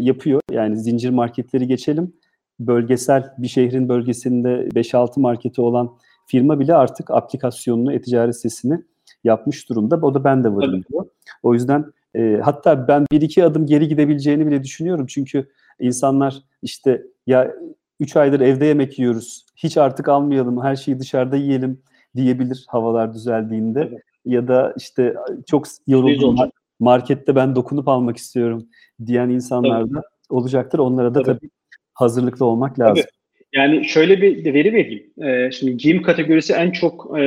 yapıyor. 0.00 0.40
Yani 0.50 0.76
zincir 0.76 1.10
marketleri 1.10 1.66
geçelim. 1.66 2.12
Bölgesel 2.60 3.34
bir 3.38 3.48
şehrin 3.48 3.88
bölgesinde 3.88 4.68
5-6 4.74 5.20
marketi 5.20 5.60
olan 5.60 5.96
firma 6.26 6.60
bile 6.60 6.74
artık 6.74 7.10
aplikasyonunu, 7.10 7.92
e-ticaret 7.92 8.36
sitesini 8.36 8.82
yapmış 9.24 9.68
durumda. 9.68 9.96
O 10.02 10.14
da 10.14 10.24
ben 10.24 10.44
de 10.44 10.54
varım 10.54 10.84
diyor. 10.90 11.06
O 11.42 11.54
yüzden 11.54 11.84
e, 12.14 12.40
hatta 12.44 12.88
ben 12.88 13.06
bir 13.12 13.22
iki 13.22 13.44
adım 13.44 13.66
geri 13.66 13.88
gidebileceğini 13.88 14.46
bile 14.46 14.64
düşünüyorum. 14.64 15.06
Çünkü 15.06 15.48
insanlar 15.80 16.42
işte 16.62 17.02
ya 17.26 17.52
3 18.00 18.16
aydır 18.16 18.40
evde 18.40 18.64
yemek 18.66 18.98
yiyoruz. 18.98 19.46
Hiç 19.56 19.76
artık 19.76 20.08
almayalım. 20.08 20.62
Her 20.62 20.76
şeyi 20.76 20.98
dışarıda 20.98 21.36
yiyelim 21.36 21.80
diyebilir 22.16 22.64
havalar 22.68 23.14
düzeldiğinde. 23.14 23.88
Evet. 23.90 24.02
Ya 24.24 24.48
da 24.48 24.74
işte 24.76 25.14
çok 25.46 25.66
yoruldum. 25.86 26.36
Markette 26.80 27.36
ben 27.36 27.56
dokunup 27.56 27.88
almak 27.88 28.16
istiyorum 28.16 28.68
diyen 29.06 29.28
insanlar 29.28 29.90
da 29.94 30.02
olacaktır. 30.30 30.78
Onlara 30.78 31.14
da 31.14 31.22
tabii, 31.22 31.38
tabii 31.38 31.50
hazırlıklı 31.96 32.44
olmak 32.46 32.78
lazım. 32.78 33.04
Tabii. 33.04 33.16
Yani 33.52 33.84
şöyle 33.84 34.22
bir 34.22 34.54
veri 34.54 34.72
vereyim. 34.72 35.12
Ee, 35.22 35.50
şimdi 35.50 35.76
giyim 35.76 36.02
kategorisi 36.02 36.52
en 36.52 36.70
çok 36.70 37.18
e, 37.18 37.24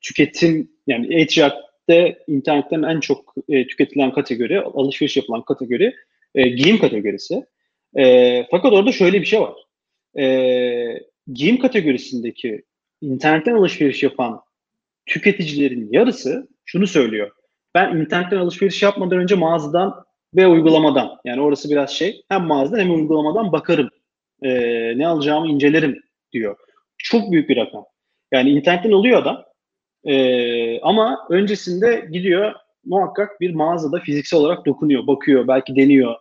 tüketim 0.00 0.70
yani 0.86 1.14
e-ticarette 1.14 2.18
internetten 2.26 2.82
en 2.82 3.00
çok 3.00 3.34
e, 3.48 3.66
tüketilen 3.66 4.12
kategori, 4.12 4.60
alışveriş 4.60 5.16
yapılan 5.16 5.42
kategori 5.42 5.94
e, 6.34 6.48
giyim 6.48 6.78
kategorisi. 6.78 7.46
E, 7.96 8.44
fakat 8.50 8.72
orada 8.72 8.92
şöyle 8.92 9.20
bir 9.20 9.26
şey 9.26 9.40
var. 9.40 9.54
E, 10.18 10.26
giyim 11.32 11.58
kategorisindeki 11.58 12.62
internetten 13.00 13.54
alışveriş 13.54 14.02
yapan 14.02 14.40
tüketicilerin 15.06 15.88
yarısı 15.92 16.48
şunu 16.64 16.86
söylüyor. 16.86 17.30
Ben 17.74 17.96
internetten 17.96 18.36
alışveriş 18.36 18.82
yapmadan 18.82 19.18
önce 19.18 19.34
mağazadan 19.34 20.05
ve 20.34 20.46
uygulamadan 20.46 21.18
yani 21.24 21.40
orası 21.40 21.70
biraz 21.70 21.90
şey 21.90 22.22
hem 22.28 22.44
mağazadan 22.44 22.80
hem 22.80 22.94
uygulamadan 22.94 23.52
bakarım. 23.52 23.90
E, 24.42 24.50
ne 24.98 25.06
alacağımı 25.06 25.48
incelerim 25.48 26.00
diyor. 26.32 26.56
Çok 26.98 27.32
büyük 27.32 27.48
bir 27.48 27.56
rakam. 27.56 27.84
Yani 28.32 28.50
internetten 28.50 28.92
alıyor 28.92 29.22
adam 29.22 29.44
e, 30.04 30.80
ama 30.80 31.26
öncesinde 31.30 32.08
gidiyor 32.12 32.54
muhakkak 32.84 33.40
bir 33.40 33.54
mağazada 33.54 34.00
fiziksel 34.00 34.40
olarak 34.40 34.66
dokunuyor, 34.66 35.06
bakıyor, 35.06 35.48
belki 35.48 35.76
deniyor, 35.76 36.14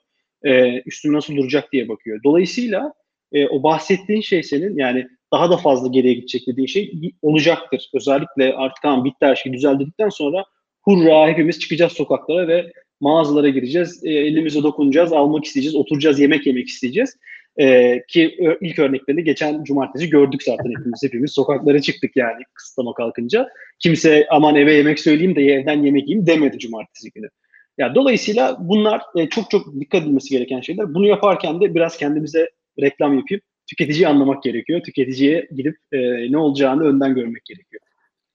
e, 0.44 0.82
üstü 0.82 1.14
nasıl 1.14 1.36
duracak 1.36 1.72
diye 1.72 1.90
bakıyor. 1.90 2.20
Dolayısıyla 2.24 2.94
e, 3.32 3.48
o 3.48 3.64
bahsettiğin 3.64 4.22
şey 4.22 4.44
senin 4.44 4.78
yani 4.78 5.08
daha 5.34 5.50
da 5.52 5.58
fazla 5.58 5.88
geriye 5.88 6.14
gidecek 6.14 6.48
dediğin 6.48 6.68
şey 6.68 6.92
olacaktır. 7.22 7.90
Özellikle 7.94 8.54
artık 8.54 8.82
tamam 8.82 9.06
bitti 9.06 9.26
her 9.26 9.36
şey 9.36 9.54
düzeldi 9.54 9.80
dedikten 9.80 10.10
sonra 10.10 10.46
hurra 10.82 11.28
hepimiz 11.28 11.60
çıkacağız 11.60 11.94
sokaklara 11.94 12.48
ve 12.48 12.72
mağazalara 13.00 13.50
gireceğiz, 13.50 14.06
e, 14.06 14.10
elimize 14.10 14.64
dokunacağız, 14.64 15.14
almak 15.14 15.46
isteyeceğiz, 15.46 15.76
oturacağız, 15.76 16.20
yemek 16.20 16.48
yemek 16.48 16.68
isteyeceğiz. 16.68 17.18
E, 17.58 18.02
ki 18.08 18.38
ilk 18.62 18.80
örneklerini 18.80 19.24
geçen 19.24 19.64
cumartesi 19.64 20.10
gördük 20.10 20.44
zaten 20.44 20.70
hepimiz. 20.78 21.04
Hepimiz 21.04 21.32
sokaklara 21.32 21.82
çıktık 21.82 22.16
yani 22.16 22.44
kısıtlama 22.54 22.94
kalkınca. 22.94 23.50
Kimse 23.80 24.28
aman 24.30 24.56
eve 24.56 24.74
yemek 24.74 25.00
söyleyeyim 25.00 25.36
de 25.36 25.42
evden 25.42 25.84
yemek 25.84 26.08
yiyeyim 26.08 26.28
demedi 26.28 26.60
cumartesi 26.60 27.12
günü. 27.12 27.30
Ya 27.78 27.96
dolayısıyla 27.96 28.58
bunlar 28.60 29.02
e, 29.16 29.30
çok 29.30 29.52
çok 29.52 29.80
dikkat 29.80 30.04
edilmesi 30.04 30.30
gereken 30.30 30.62
şeyler. 30.62 30.94
Bunu 30.94 31.08
yaparken 31.08 31.62
de 31.62 31.76
biraz 31.76 31.98
kendimize 31.98 32.50
reklam 32.82 33.18
yapıp 33.18 33.42
tüketiciyi 33.70 34.08
anlamak 34.08 34.44
gerekiyor. 34.44 34.82
Tüketiciye 34.84 35.48
gidip 35.56 35.78
e, 35.92 36.32
ne 36.32 36.38
olacağını 36.38 36.84
önden 36.84 37.16
görmek 37.16 37.46
gerekiyor. 37.46 37.82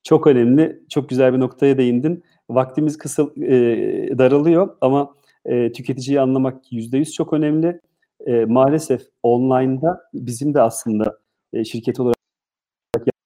Çok 0.05 0.27
önemli, 0.27 0.79
çok 0.91 1.09
güzel 1.09 1.35
bir 1.35 1.41
noktaya 1.41 1.79
değindin. 1.79 2.23
Vaktimiz 2.55 2.99
kısa 2.99 3.23
e, 3.23 3.59
daralıyor 4.19 4.77
ama 4.81 5.15
e, 5.45 5.73
tüketiciyi 5.73 6.21
anlamak 6.21 6.73
yüzde 6.73 6.99
yüz 6.99 7.13
çok 7.13 7.33
önemli. 7.33 7.81
E, 8.27 8.45
maalesef 8.45 9.03
online'da 9.23 10.01
bizim 10.15 10.55
de 10.55 10.61
aslında 10.61 11.19
e, 11.53 11.65
şirket 11.65 12.01
olarak 12.01 12.17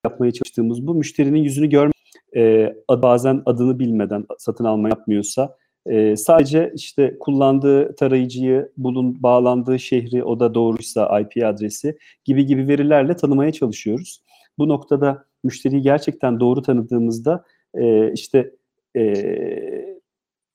yapmaya 0.04 0.32
çalıştığımız 0.32 0.86
bu 0.86 0.94
müşterinin 0.94 1.42
yüzünü 1.42 1.68
görme 1.68 1.92
e, 2.36 2.74
bazen 2.90 3.42
adını 3.46 3.78
bilmeden 3.78 4.26
satın 4.38 4.64
alma 4.64 4.88
yapmıyorsa 4.88 5.56
e, 5.86 6.16
sadece 6.16 6.72
işte 6.74 7.16
kullandığı 7.20 7.94
tarayıcıyı, 7.94 8.72
bulun 8.76 9.22
bağlandığı 9.22 9.78
şehri, 9.78 10.24
o 10.24 10.40
da 10.40 10.54
doğruysa 10.54 11.20
IP 11.20 11.44
adresi 11.44 11.98
gibi 12.24 12.46
gibi 12.46 12.68
verilerle 12.68 13.16
tanımaya 13.16 13.52
çalışıyoruz. 13.52 14.20
Bu 14.58 14.68
noktada 14.68 15.24
müşteriyi 15.44 15.82
gerçekten 15.82 16.40
doğru 16.40 16.62
tanıdığımızda 16.62 17.44
e, 17.74 18.12
işte 18.12 18.50
e, 18.96 19.98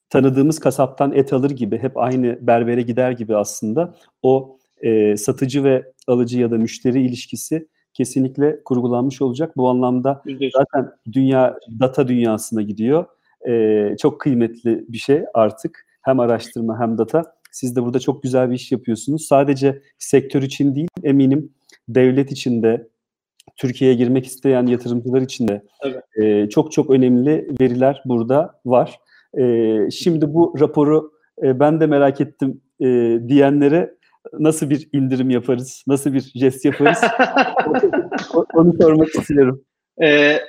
tanıdığımız 0.10 0.60
kasaptan 0.60 1.12
et 1.14 1.34
alır 1.34 1.52
gibi 1.52 1.78
hep 1.78 1.98
aynı 1.98 2.38
berbere 2.42 2.82
gider 2.82 3.12
gibi 3.12 3.36
aslında 3.36 3.96
o 4.24 4.58
e, 4.82 5.18
satıcı 5.18 5.64
ve 5.64 5.92
alıcı 6.08 6.40
ya 6.40 6.52
da 6.52 6.58
müşteri 6.58 7.02
ilişkisi 7.02 7.68
kesinlikle 7.94 8.64
kurgulanmış 8.64 9.22
olacak. 9.22 9.58
Bu 9.58 9.70
anlamda 9.70 10.24
zaten 10.54 10.92
dünya 11.12 11.60
data 11.80 12.08
dünyasına 12.08 12.62
gidiyor. 12.62 13.06
E, 13.48 13.96
çok 13.98 14.22
kıymetli 14.22 14.86
bir 14.90 14.98
şey 14.98 15.24
artık. 15.34 15.86
Hem 16.02 16.20
araştırma 16.20 16.80
hem 16.80 16.98
data. 16.98 17.34
Siz 17.52 17.76
de 17.76 17.84
burada 17.84 18.00
çok 18.00 18.24
güzel 18.24 18.50
bir 18.50 18.56
iş 18.56 18.72
yapıyorsunuz. 18.72 19.26
Sadece 19.26 19.82
sektör 19.98 20.44
için 20.44 20.76
değil 20.76 20.88
eminim 21.04 21.54
devlet 21.88 22.32
için 22.32 22.64
de 22.64 22.88
Türkiye'ye 23.58 23.98
girmek 23.98 24.26
isteyen 24.26 24.66
yatırımcılar 24.66 25.22
için 25.22 25.48
de 25.48 25.62
evet. 25.84 26.04
e, 26.22 26.50
çok 26.50 26.72
çok 26.72 26.90
önemli 26.90 27.48
veriler 27.62 28.02
burada 28.06 28.60
var. 28.66 29.00
E, 29.40 29.76
şimdi 29.92 30.34
bu 30.34 30.56
raporu 30.60 31.12
e, 31.44 31.60
ben 31.60 31.82
de 31.82 31.88
merak 31.88 32.22
ettim 32.22 32.62
e, 32.82 33.20
diyenlere 33.28 33.96
nasıl 34.34 34.70
bir 34.70 34.90
indirim 34.94 35.30
yaparız, 35.30 35.84
nasıl 35.88 36.14
bir 36.14 36.22
jest 36.22 36.66
yaparız 36.66 37.02
onu 38.54 38.74
sormak 38.82 39.08
istiyorum. 39.08 39.64
E, 40.02 40.40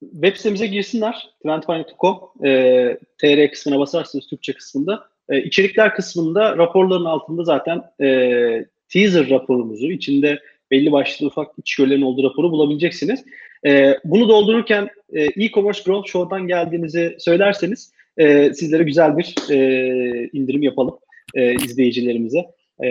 web 0.00 0.36
sitemize 0.36 0.66
girsinler, 0.66 1.30
trendfinance.com, 1.42 2.18
e, 2.44 2.98
TR 3.18 3.50
kısmına 3.50 3.78
basarsanız 3.78 4.26
Türkçe 4.26 4.52
kısmında. 4.52 5.04
E, 5.28 5.42
içerikler 5.42 5.94
kısmında 5.94 6.56
raporların 6.56 7.04
altında 7.04 7.44
zaten 7.44 7.82
e, 8.00 8.66
teaser 8.88 9.30
raporumuzu, 9.30 9.86
içinde 9.86 10.38
belli 10.74 10.92
başlı 10.92 11.26
ufak 11.26 11.58
içgörülerin 11.58 12.02
olduğu 12.02 12.22
raporu 12.22 12.52
bulabileceksiniz. 12.52 13.24
E, 13.66 13.98
bunu 14.04 14.28
doldururken 14.28 14.88
e, 15.12 15.22
e-commerce 15.22 15.82
growth 15.86 16.08
show'dan 16.08 16.46
geldiğinizi 16.46 17.16
söylerseniz 17.18 17.92
e, 18.16 18.54
sizlere 18.54 18.82
güzel 18.82 19.18
bir 19.18 19.34
e, 19.50 20.28
indirim 20.32 20.62
yapalım 20.62 20.98
e, 21.34 21.54
izleyicilerimize. 21.54 22.38
E, 22.84 22.88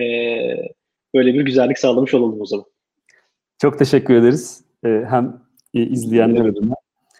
böyle 1.13 1.33
bir 1.33 1.41
güzellik 1.41 1.79
sağlamış 1.79 2.13
olalım 2.13 2.41
o 2.41 2.45
zaman. 2.45 2.65
Çok 3.61 3.79
teşekkür 3.79 4.13
ederiz. 4.13 4.63
E, 4.85 4.89
hem 5.09 5.41
izleyenler 5.73 6.45
adına 6.45 6.75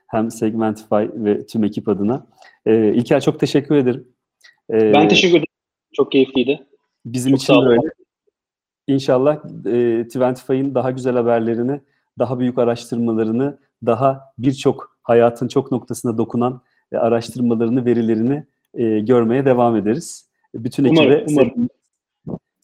hem 0.08 0.32
Segmentify 0.32 1.04
ve 1.13 1.45
tüm 1.45 1.63
ekip 1.63 1.89
adına. 1.89 2.28
E, 2.66 2.93
İlker 2.93 3.22
çok 3.22 3.39
teşekkür 3.39 3.76
ederim. 3.76 4.07
E, 4.74 4.93
ben 4.93 5.07
teşekkür 5.07 5.36
ederim. 5.36 5.47
Çok 5.93 6.11
keyifliydi. 6.11 6.59
Bizim 7.05 7.32
çok 7.32 7.41
için 7.41 7.53
de 7.53 7.68
öyle. 7.68 8.03
İnşallah 8.88 9.36
e, 9.66 10.04
Twentify'ın 10.08 10.76
daha 10.76 10.92
güzel 10.92 11.16
haberlerini, 11.16 11.82
daha 12.20 12.40
büyük 12.40 12.58
araştırmalarını, 12.58 13.58
daha 13.86 14.22
birçok 14.38 14.98
hayatın 15.04 15.48
çok 15.48 15.72
noktasına 15.72 16.18
dokunan 16.18 16.62
e, 16.92 16.98
araştırmalarını, 16.98 17.86
verilerini 17.86 18.44
e, 18.74 19.00
görmeye 19.00 19.46
devam 19.46 19.76
ederiz. 19.76 20.30
Bütün 20.54 20.86
ekibe 20.86 21.26
umarım, 21.30 21.70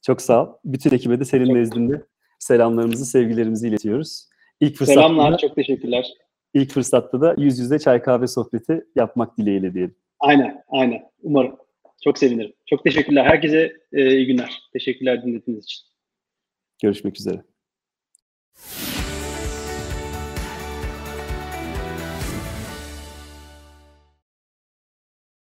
çok 0.01 0.21
sağ 0.21 0.43
ol. 0.43 0.49
Bütün 0.65 0.91
ekibe 0.91 1.19
de 1.19 1.25
senin 1.25 1.45
çok. 1.45 1.55
nezdinde 1.55 2.05
selamlarımızı, 2.39 3.05
sevgilerimizi 3.05 3.67
iletiyoruz. 3.67 4.29
İlk 4.59 4.75
fırsatta 4.75 5.01
Selamlar, 5.01 5.37
çok 5.37 5.55
teşekkürler. 5.55 6.13
İlk 6.53 6.71
fırsatta 6.71 7.21
da 7.21 7.35
yüz 7.37 7.59
yüze 7.59 7.79
çay 7.79 8.01
kahve 8.01 8.27
sohbeti 8.27 8.85
yapmak 8.95 9.37
dileğiyle 9.37 9.73
diyelim. 9.73 9.95
Aynen, 10.19 10.63
aynen. 10.69 11.01
Umarım. 11.23 11.55
Çok 12.03 12.17
sevinirim. 12.17 12.53
Çok 12.65 12.83
teşekkürler. 12.83 13.25
Herkese 13.25 13.73
e, 13.93 14.15
iyi 14.15 14.27
günler. 14.27 14.61
Teşekkürler 14.73 15.23
dinlediğiniz 15.23 15.63
için. 15.63 15.88
Görüşmek 16.81 17.19
üzere. 17.19 17.43